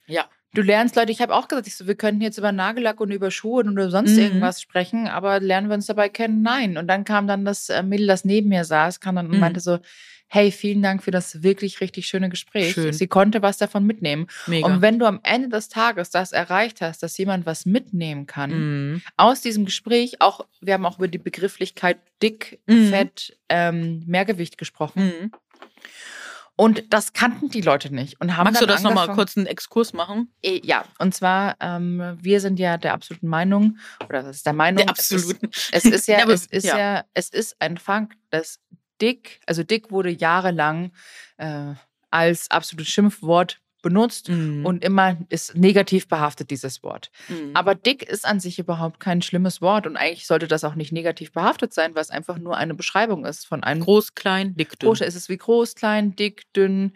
[0.07, 0.25] Ja.
[0.53, 3.11] Du lernst Leute, ich habe auch gesagt, ich so, wir könnten jetzt über Nagellack und
[3.11, 4.19] über Schuhe und über sonst mhm.
[4.19, 6.41] irgendwas sprechen, aber lernen wir uns dabei kennen?
[6.41, 6.77] Nein.
[6.77, 9.39] Und dann kam dann das äh, Mädel, das neben mir saß, kam dann und mhm.
[9.39, 9.79] meinte so,
[10.33, 12.71] hey, vielen Dank für das wirklich richtig schöne Gespräch.
[12.71, 12.93] Schön.
[12.93, 14.27] Sie konnte was davon mitnehmen.
[14.47, 14.65] Mega.
[14.65, 18.51] Und wenn du am Ende des Tages das erreicht hast, dass jemand was mitnehmen kann,
[18.93, 19.01] mhm.
[19.17, 22.87] aus diesem Gespräch, auch, wir haben auch über die Begrifflichkeit dick, mhm.
[22.87, 25.03] fett, ähm, Mehrgewicht gesprochen.
[25.03, 25.31] Mhm.
[26.55, 28.21] Und das kannten die Leute nicht.
[28.21, 30.33] Und haben Magst du das nochmal kurz einen Exkurs machen?
[30.41, 34.53] Eh, ja, und zwar, ähm, wir sind ja der absoluten Meinung, oder das ist der
[34.53, 34.77] Meinung.
[34.77, 35.49] Der absoluten.
[35.73, 36.77] Es ist, es ist ja, ja es ist ja.
[36.77, 38.59] ja, es ist ein Fakt, dass
[39.01, 40.91] dick, also dick wurde jahrelang
[41.37, 41.73] äh,
[42.09, 44.65] als absolutes Schimpfwort benutzt mhm.
[44.65, 47.09] und immer ist negativ behaftet, dieses Wort.
[47.29, 47.51] Mhm.
[47.55, 50.91] Aber dick ist an sich überhaupt kein schlimmes Wort und eigentlich sollte das auch nicht
[50.91, 53.81] negativ behaftet sein, weil es einfach nur eine Beschreibung ist von einem.
[53.81, 54.87] Groß, klein, dick, dünn.
[54.87, 56.93] Groß, ist es wie groß, klein, dick, dünn,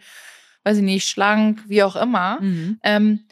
[0.62, 2.40] weiß ich nicht, schlank, wie auch immer.
[2.40, 2.78] Mhm.
[2.82, 3.24] Ähm,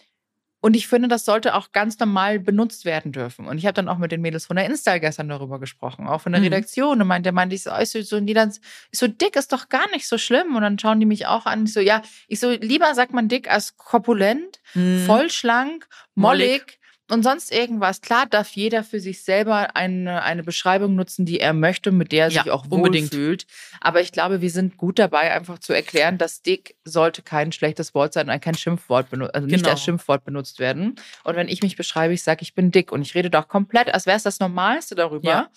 [0.64, 3.46] und ich finde, das sollte auch ganz normal benutzt werden dürfen.
[3.46, 6.22] Und ich habe dann auch mit den Mädels von der Insta gestern darüber gesprochen, auch
[6.22, 6.46] von der mhm.
[6.46, 7.02] Redaktion.
[7.02, 8.48] Und meinte, meinte ich so, ich so, so, dann,
[8.90, 10.56] ich so, dick ist doch gar nicht so schlimm.
[10.56, 11.64] Und dann schauen die mich auch an.
[11.64, 15.04] Ich so, ja, ich so, lieber sagt man dick als korpulent, mhm.
[15.04, 16.78] vollschlank, mollig, mollig
[17.10, 18.00] und sonst irgendwas.
[18.00, 22.24] Klar darf jeder für sich selber eine, eine Beschreibung nutzen, die er möchte, mit der
[22.24, 23.46] er ja, sich auch wohlfühlt.
[23.80, 27.94] Aber ich glaube, wir sind gut dabei, einfach zu erklären, dass dick sollte kein schlechtes
[27.94, 29.70] Wort sein und kein Schimpfwort benutzt, also nicht genau.
[29.70, 30.94] als Schimpfwort benutzt werden.
[31.24, 33.92] Und wenn ich mich beschreibe, ich sage, ich bin dick und ich rede doch komplett,
[33.92, 35.28] als wäre es das Normalste darüber.
[35.28, 35.50] Ja.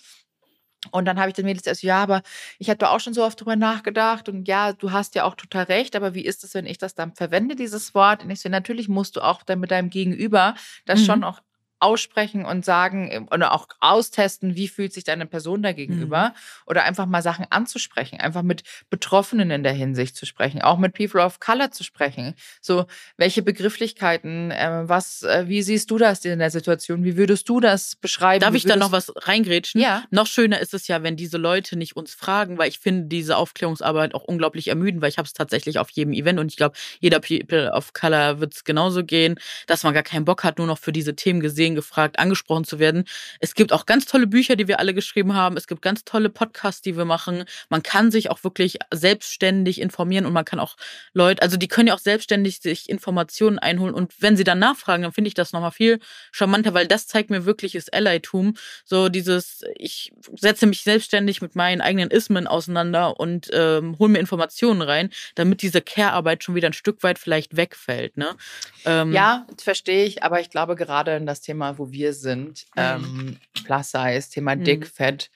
[0.90, 2.22] Und dann habe ich den Mädels erst, ja, aber
[2.58, 5.64] ich hatte auch schon so oft drüber nachgedacht und ja, du hast ja auch total
[5.64, 8.24] recht, aber wie ist es, wenn ich das dann verwende, dieses Wort?
[8.24, 10.54] Und ich so, natürlich musst du auch dann mit deinem Gegenüber
[10.86, 11.04] das mhm.
[11.04, 11.40] schon auch
[11.80, 16.32] aussprechen und sagen oder auch austesten, wie fühlt sich deine Person da gegenüber mhm.
[16.66, 20.94] oder einfach mal Sachen anzusprechen, einfach mit Betroffenen in der Hinsicht zu sprechen, auch mit
[20.94, 22.34] People of Color zu sprechen.
[22.60, 27.04] So, welche Begrifflichkeiten, äh, was, äh, wie siehst du das in der Situation?
[27.04, 28.40] Wie würdest du das beschreiben?
[28.40, 29.80] Darf ich da noch was reingrätschen?
[29.80, 30.04] Ja.
[30.10, 33.36] Noch schöner ist es ja, wenn diese Leute nicht uns fragen, weil ich finde diese
[33.36, 36.76] Aufklärungsarbeit auch unglaublich ermüdend, weil ich habe es tatsächlich auf jedem Event und ich glaube,
[37.00, 40.66] jeder People of Color wird es genauso gehen, dass man gar keinen Bock hat, nur
[40.66, 43.04] noch für diese Themen gesehen Ideen gefragt, angesprochen zu werden.
[43.40, 45.56] Es gibt auch ganz tolle Bücher, die wir alle geschrieben haben.
[45.56, 47.44] Es gibt ganz tolle Podcasts, die wir machen.
[47.68, 50.76] Man kann sich auch wirklich selbstständig informieren und man kann auch
[51.12, 55.02] Leute, also die können ja auch selbstständig sich Informationen einholen und wenn sie dann nachfragen,
[55.02, 56.00] dann finde ich das nochmal viel
[56.32, 58.56] charmanter, weil das zeigt mir wirkliches Allytum.
[58.84, 64.18] So dieses, ich setze mich selbstständig mit meinen eigenen Ismen auseinander und ähm, hole mir
[64.18, 68.16] Informationen rein, damit diese Care-Arbeit schon wieder ein Stück weit vielleicht wegfällt.
[68.16, 68.36] Ne?
[68.84, 72.66] Ähm, ja, verstehe ich, aber ich glaube gerade in das Thema Thema, wo wir sind,
[72.76, 72.82] mhm.
[72.82, 74.64] ähm, Plus Size, Thema mhm.
[74.64, 75.30] Dick, Fett,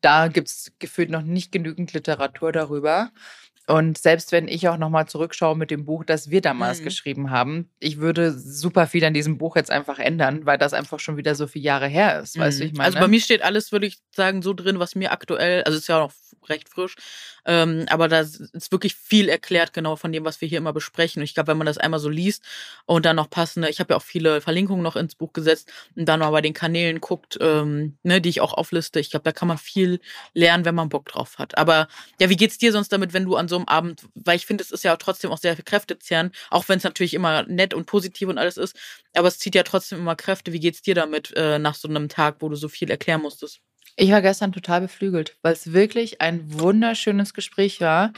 [0.00, 3.10] da gibt es gefühlt noch nicht genügend Literatur darüber.
[3.66, 6.84] Und selbst wenn ich auch nochmal zurückschaue mit dem Buch, das wir damals mhm.
[6.84, 11.00] geschrieben haben, ich würde super viel an diesem Buch jetzt einfach ändern, weil das einfach
[11.00, 12.36] schon wieder so viele Jahre her ist.
[12.36, 12.40] Mhm.
[12.42, 12.84] Weißt du, ich meine?
[12.84, 15.88] Also bei mir steht alles, würde ich sagen, so drin, was mir aktuell, also ist
[15.88, 16.94] ja auch noch recht frisch.
[17.46, 21.20] Ähm, aber da ist wirklich viel erklärt, genau von dem, was wir hier immer besprechen.
[21.20, 22.42] Und ich glaube, wenn man das einmal so liest
[22.86, 26.06] und dann noch passende, ich habe ja auch viele Verlinkungen noch ins Buch gesetzt und
[26.06, 29.00] dann mal bei den Kanälen guckt, ähm, ne, die ich auch aufliste.
[29.00, 30.00] Ich glaube, da kann man viel
[30.32, 31.56] lernen, wenn man Bock drauf hat.
[31.58, 31.88] Aber
[32.20, 34.62] ja, wie geht's dir sonst damit, wenn du an so einem Abend, weil ich finde,
[34.62, 38.28] es ist ja trotzdem auch sehr kräftezehrend, auch wenn es natürlich immer nett und positiv
[38.28, 38.76] und alles ist,
[39.14, 40.52] aber es zieht ja trotzdem immer Kräfte.
[40.52, 43.60] Wie geht's dir damit äh, nach so einem Tag, wo du so viel erklären musstest?
[43.96, 48.12] Ich war gestern total beflügelt, weil es wirklich ein wunderschönes Gespräch war.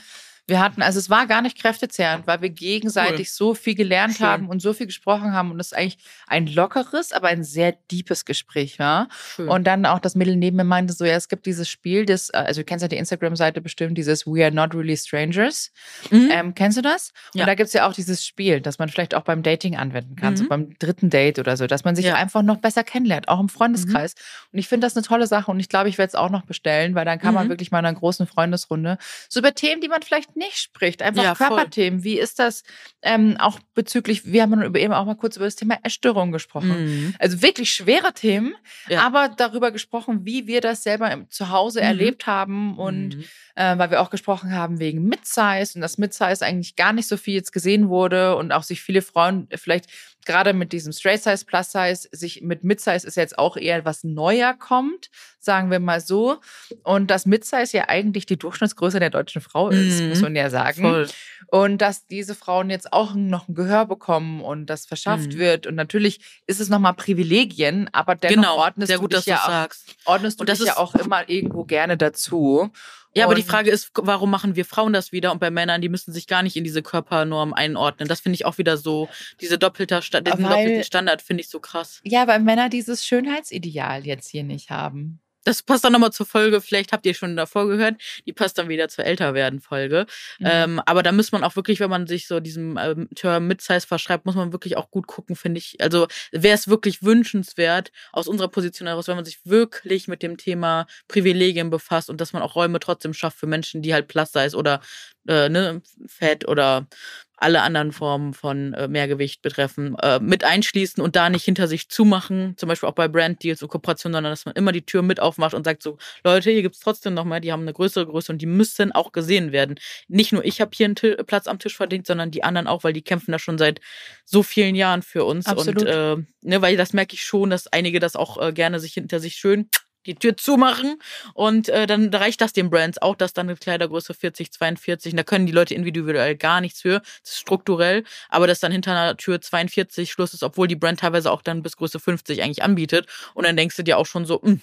[0.48, 3.34] Wir hatten, also es war gar nicht kräftezehrend, weil wir gegenseitig cool.
[3.34, 4.26] so viel gelernt Schön.
[4.26, 8.24] haben und so viel gesprochen haben und es eigentlich ein lockeres, aber ein sehr deepes
[8.24, 9.08] Gespräch war.
[9.34, 9.48] Schön.
[9.48, 12.30] Und dann auch das Mädel neben mir meinte so, ja, es gibt dieses Spiel, das,
[12.30, 15.72] also du kennst ja die Instagram-Seite bestimmt, dieses We Are Not Really Strangers.
[16.10, 16.28] Mhm.
[16.30, 17.12] Ähm, kennst du das?
[17.34, 17.46] Und ja.
[17.46, 20.36] da gibt's ja auch dieses Spiel, das man vielleicht auch beim Dating anwenden kann, mhm.
[20.36, 22.14] so beim dritten Date oder so, dass man sich ja.
[22.14, 24.14] einfach noch besser kennenlernt, auch im Freundeskreis.
[24.14, 24.52] Mhm.
[24.52, 26.42] Und ich finde das eine tolle Sache und ich glaube, ich werde es auch noch
[26.42, 27.50] bestellen, weil dann kann man mhm.
[27.50, 31.02] wirklich mal in einer großen Freundesrunde so über Themen, die man vielleicht nicht spricht.
[31.02, 32.04] Einfach ja, Körperthemen.
[32.04, 32.62] Wie ist das
[33.02, 36.84] ähm, auch bezüglich, wir haben eben auch mal kurz über das Thema Essstörung gesprochen.
[36.84, 37.14] Mhm.
[37.18, 38.54] Also wirklich schwere Themen,
[38.88, 39.02] ja.
[39.02, 41.86] aber darüber gesprochen, wie wir das selber zu Hause mhm.
[41.86, 43.24] erlebt haben und mhm.
[43.54, 47.16] äh, weil wir auch gesprochen haben wegen Midsize und dass Midsize eigentlich gar nicht so
[47.16, 49.86] viel jetzt gesehen wurde und auch sich viele Frauen vielleicht
[50.26, 53.84] gerade mit diesem Straight Size, Plus Size, sich mit Mid Size ist jetzt auch eher
[53.84, 55.08] was neuer kommt,
[55.38, 56.40] sagen wir mal so.
[56.82, 60.10] Und dass Mid Size ja eigentlich die Durchschnittsgröße der deutschen Frau ist, mhm.
[60.10, 60.82] muss man ja sagen.
[60.82, 61.08] Voll.
[61.48, 65.38] Und dass diese Frauen jetzt auch noch ein Gehör bekommen und das verschafft mhm.
[65.38, 65.66] wird.
[65.66, 68.56] Und natürlich ist es nochmal Privilegien, aber dennoch genau.
[68.58, 71.96] ordnest Sehr du gut, dich ja auch, ordnest du dich ja auch immer irgendwo gerne
[71.96, 72.70] dazu.
[73.16, 75.88] Ja, aber die Frage ist, warum machen wir Frauen das wieder und bei Männern, die
[75.88, 78.08] müssen sich gar nicht in diese Körpernorm einordnen.
[78.08, 79.08] Das finde ich auch wieder so,
[79.40, 82.00] diese doppelte Sta diesen Weil, doppelten Standard finde ich so krass.
[82.04, 85.20] Ja, weil Männer dieses Schönheitsideal jetzt hier nicht haben.
[85.46, 88.68] Das passt dann nochmal zur Folge, vielleicht habt ihr schon davor gehört, die passt dann
[88.68, 90.06] wieder zur Älterwerden-Folge.
[90.40, 90.46] Mhm.
[90.46, 93.86] Ähm, aber da muss man auch wirklich, wenn man sich so diesem ähm, Term Midsize
[93.86, 95.80] verschreibt, muss man wirklich auch gut gucken, finde ich.
[95.80, 100.36] Also wäre es wirklich wünschenswert, aus unserer Position heraus, wenn man sich wirklich mit dem
[100.36, 104.56] Thema Privilegien befasst und dass man auch Räume trotzdem schafft für Menschen, die halt Plus-Size
[104.56, 104.80] oder
[105.28, 106.88] äh, ne, Fett oder
[107.36, 111.88] alle anderen Formen von äh, Mehrgewicht betreffen, äh, mit einschließen und da nicht hinter sich
[111.88, 115.20] zumachen, zum Beispiel auch bei Brand-Deals und Kooperationen, sondern dass man immer die Tür mit
[115.20, 118.32] aufmacht und sagt so, Leute, hier gibt's trotzdem noch mehr, die haben eine größere Größe
[118.32, 119.78] und die müssen auch gesehen werden.
[120.08, 122.84] Nicht nur ich habe hier einen T Platz am Tisch verdient, sondern die anderen auch,
[122.84, 123.80] weil die kämpfen da schon seit
[124.24, 125.46] so vielen Jahren für uns.
[125.46, 125.82] Absolut.
[125.82, 128.94] Und äh, ne, weil das merke ich schon, dass einige das auch äh, gerne sich
[128.94, 129.68] hinter sich schön
[130.06, 131.00] die Tür zumachen
[131.34, 135.16] und äh, dann reicht das den Brands auch, dass dann eine Kleidergröße 40, 42, und
[135.16, 138.92] da können die Leute individuell gar nichts für, das ist strukturell, aber dass dann hinter
[138.92, 142.62] einer Tür 42 Schluss ist, obwohl die Brand teilweise auch dann bis Größe 50 eigentlich
[142.62, 144.60] anbietet und dann denkst du dir auch schon so, mh, hm,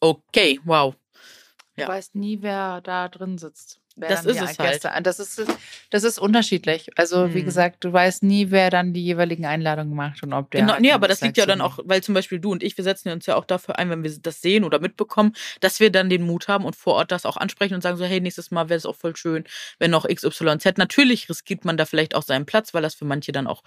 [0.00, 0.94] okay, wow.
[1.80, 1.86] Ja.
[1.86, 5.06] Du weißt nie, wer da drin sitzt das ist es Gäste halt.
[5.06, 5.42] Das ist,
[5.90, 6.90] das ist unterschiedlich.
[6.96, 7.34] Also, hm.
[7.34, 10.62] wie gesagt, du weißt nie, wer dann die jeweiligen Einladungen macht und ob der.
[10.62, 12.84] Genau, nee, aber das liegt ja dann auch, weil zum Beispiel du und ich, wir
[12.84, 16.08] setzen uns ja auch dafür ein, wenn wir das sehen oder mitbekommen, dass wir dann
[16.08, 18.68] den Mut haben und vor Ort das auch ansprechen und sagen so, hey, nächstes Mal
[18.68, 19.44] wäre es auch voll schön,
[19.78, 20.76] wenn noch XYZ.
[20.76, 23.62] Natürlich riskiert man da vielleicht auch seinen Platz, weil das für manche dann auch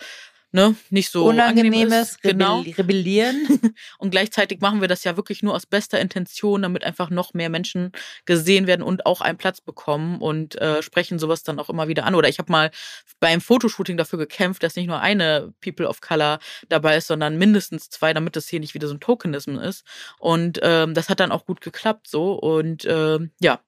[0.53, 2.19] ne, nicht so unangenehmes.
[2.21, 2.61] Genau.
[2.61, 3.59] Rebellieren.
[3.97, 7.49] und gleichzeitig machen wir das ja wirklich nur aus bester Intention, damit einfach noch mehr
[7.49, 7.91] Menschen
[8.25, 12.05] gesehen werden und auch einen Platz bekommen und äh, sprechen sowas dann auch immer wieder
[12.05, 12.15] an.
[12.15, 12.71] Oder ich habe mal
[13.19, 16.39] beim Fotoshooting dafür gekämpft, dass nicht nur eine People of Color
[16.69, 19.83] dabei ist, sondern mindestens zwei, damit das hier nicht wieder so ein Tokenism ist.
[20.19, 22.33] Und ähm, das hat dann auch gut geklappt so.
[22.33, 23.59] Und ähm, ja,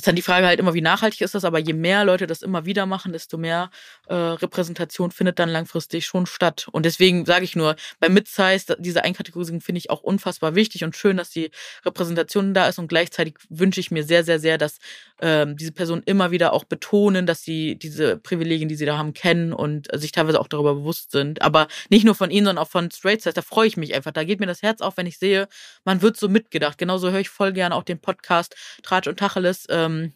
[0.00, 2.40] ist dann die Frage halt immer, wie nachhaltig ist das, aber je mehr Leute das
[2.40, 3.70] immer wieder machen, desto mehr
[4.08, 6.68] äh, Repräsentation findet dann langfristig schon statt.
[6.72, 10.96] Und deswegen sage ich nur, bei Midsize, diese Einkategorisierung finde ich auch unfassbar wichtig und
[10.96, 11.50] schön, dass die
[11.84, 14.78] Repräsentation da ist und gleichzeitig wünsche ich mir sehr, sehr, sehr, dass
[15.20, 19.12] ähm, diese Personen immer wieder auch betonen, dass sie diese Privilegien, die sie da haben,
[19.12, 21.42] kennen und sich teilweise auch darüber bewusst sind.
[21.42, 24.12] Aber nicht nur von ihnen, sondern auch von Straight Size, da freue ich mich einfach.
[24.12, 25.46] Da geht mir das Herz auf, wenn ich sehe,
[25.84, 26.78] man wird so mitgedacht.
[26.78, 29.66] Genauso höre ich voll gerne auch den Podcast Tratsch und Tacheles.
[29.68, 30.12] Ähm, ähm,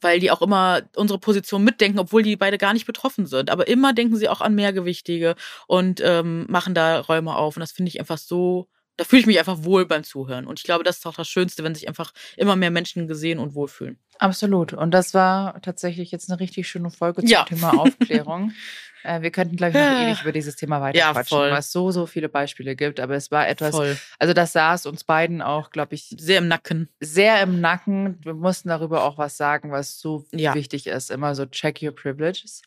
[0.00, 3.50] weil die auch immer unsere Position mitdenken, obwohl die beide gar nicht betroffen sind.
[3.50, 7.56] Aber immer denken sie auch an Mehrgewichtige und ähm, machen da Räume auf.
[7.56, 10.46] Und das finde ich einfach so, da fühle ich mich einfach wohl beim Zuhören.
[10.46, 13.38] Und ich glaube, das ist auch das Schönste, wenn sich einfach immer mehr Menschen gesehen
[13.38, 13.98] und wohlfühlen.
[14.18, 14.72] Absolut.
[14.72, 17.44] Und das war tatsächlich jetzt eine richtig schöne Folge zum ja.
[17.44, 18.52] Thema Aufklärung.
[19.06, 21.92] Äh, wir könnten, glaube ich, noch ewig über dieses Thema weiterquatschen, ja, weil es so,
[21.92, 22.98] so viele Beispiele gibt.
[22.98, 23.96] Aber es war etwas, voll.
[24.18, 26.88] also das saß uns beiden auch, glaube ich, sehr im Nacken.
[26.98, 28.18] Sehr im Nacken.
[28.24, 30.54] Wir mussten darüber auch was sagen, was so ja.
[30.54, 31.10] wichtig ist.
[31.12, 32.62] Immer so check your privileges.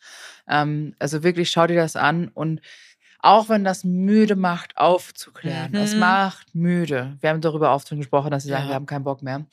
[0.48, 2.62] Ähm, also wirklich schau dir das an und
[3.20, 5.72] auch wenn das müde macht, aufzuklären.
[5.72, 5.78] Mhm.
[5.78, 7.17] Es macht müde.
[7.20, 8.70] Wir haben darüber oft schon gesprochen, dass sie sagen, ja.
[8.70, 9.45] wir haben keinen Bock mehr.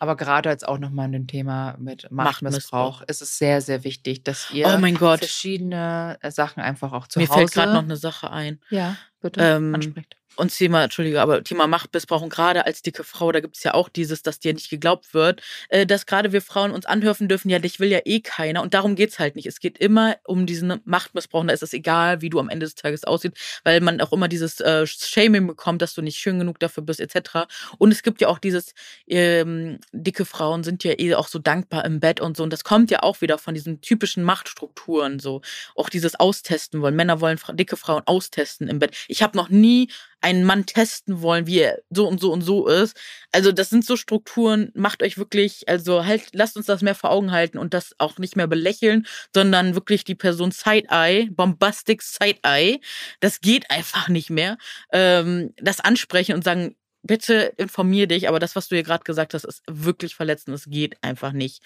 [0.00, 4.24] Aber gerade jetzt auch nochmal in dem Thema mit Machtmissbrauch, ist es sehr, sehr wichtig,
[4.24, 7.40] dass ihr oh verschiedene Sachen einfach auch zu Mir Hause...
[7.40, 8.60] Mir fällt gerade noch eine Sache ein.
[8.70, 13.32] Ja, bitte, ähm, anspricht und Thema, Entschuldige, aber Thema Machtmissbrauch und gerade als dicke Frau,
[13.32, 16.42] da gibt es ja auch dieses, dass dir nicht geglaubt wird, äh, dass gerade wir
[16.42, 19.46] Frauen uns anhören dürfen, ja, dich will ja eh keiner und darum geht's halt nicht.
[19.46, 22.66] Es geht immer um diesen Machtmissbrauch und da ist es egal, wie du am Ende
[22.66, 26.38] des Tages aussiehst, weil man auch immer dieses äh, Shaming bekommt, dass du nicht schön
[26.38, 27.46] genug dafür bist, etc.
[27.78, 28.74] Und es gibt ja auch dieses,
[29.06, 32.64] ähm, dicke Frauen sind ja eh auch so dankbar im Bett und so und das
[32.64, 35.42] kommt ja auch wieder von diesen typischen Machtstrukturen, so
[35.76, 36.96] auch dieses Austesten wollen.
[36.96, 38.96] Männer wollen dicke Frauen austesten im Bett.
[39.08, 39.88] Ich habe noch nie
[40.20, 42.96] einen Mann testen wollen, wie er so und so und so ist.
[43.32, 47.10] Also das sind so Strukturen, macht euch wirklich, also halt, lasst uns das mehr vor
[47.10, 52.80] Augen halten und das auch nicht mehr belächeln, sondern wirklich die Person Side-Eye, Bombastic Side-Eye,
[53.20, 54.56] das geht einfach nicht mehr.
[54.92, 59.34] Ähm, das ansprechen und sagen, bitte informier dich, aber das, was du hier gerade gesagt
[59.34, 60.56] hast, ist wirklich verletzend.
[60.56, 61.62] Es geht einfach nicht.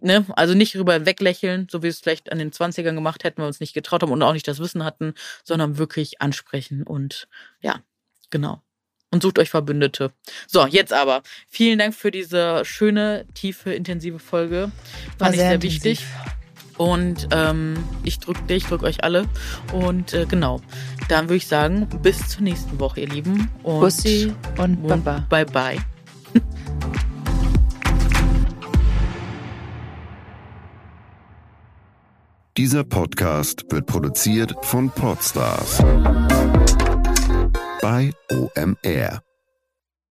[0.00, 0.24] Ne?
[0.36, 3.46] Also nicht rüber weglächeln, so wie wir es vielleicht an den 20ern gemacht hätten, wir
[3.46, 7.28] uns nicht getraut haben und auch nicht das Wissen hatten, sondern wirklich ansprechen und
[7.60, 7.80] ja,
[8.34, 8.60] Genau.
[9.12, 10.12] Und sucht euch Verbündete.
[10.48, 11.22] So, jetzt aber.
[11.46, 14.72] Vielen Dank für diese schöne, tiefe, intensive Folge.
[15.18, 16.04] War ich sehr, sehr wichtig.
[16.76, 19.26] Und ähm, ich drücke dich, drücke euch alle.
[19.72, 20.60] Und äh, genau,
[21.08, 23.48] dann würde ich sagen, bis zur nächsten Woche, ihr Lieben.
[23.62, 25.26] Und, Bussi und, und Baba.
[25.28, 25.78] Bye, bye.
[32.56, 35.82] Dieser Podcast wird produziert von Podstars
[37.82, 39.22] bei OMR.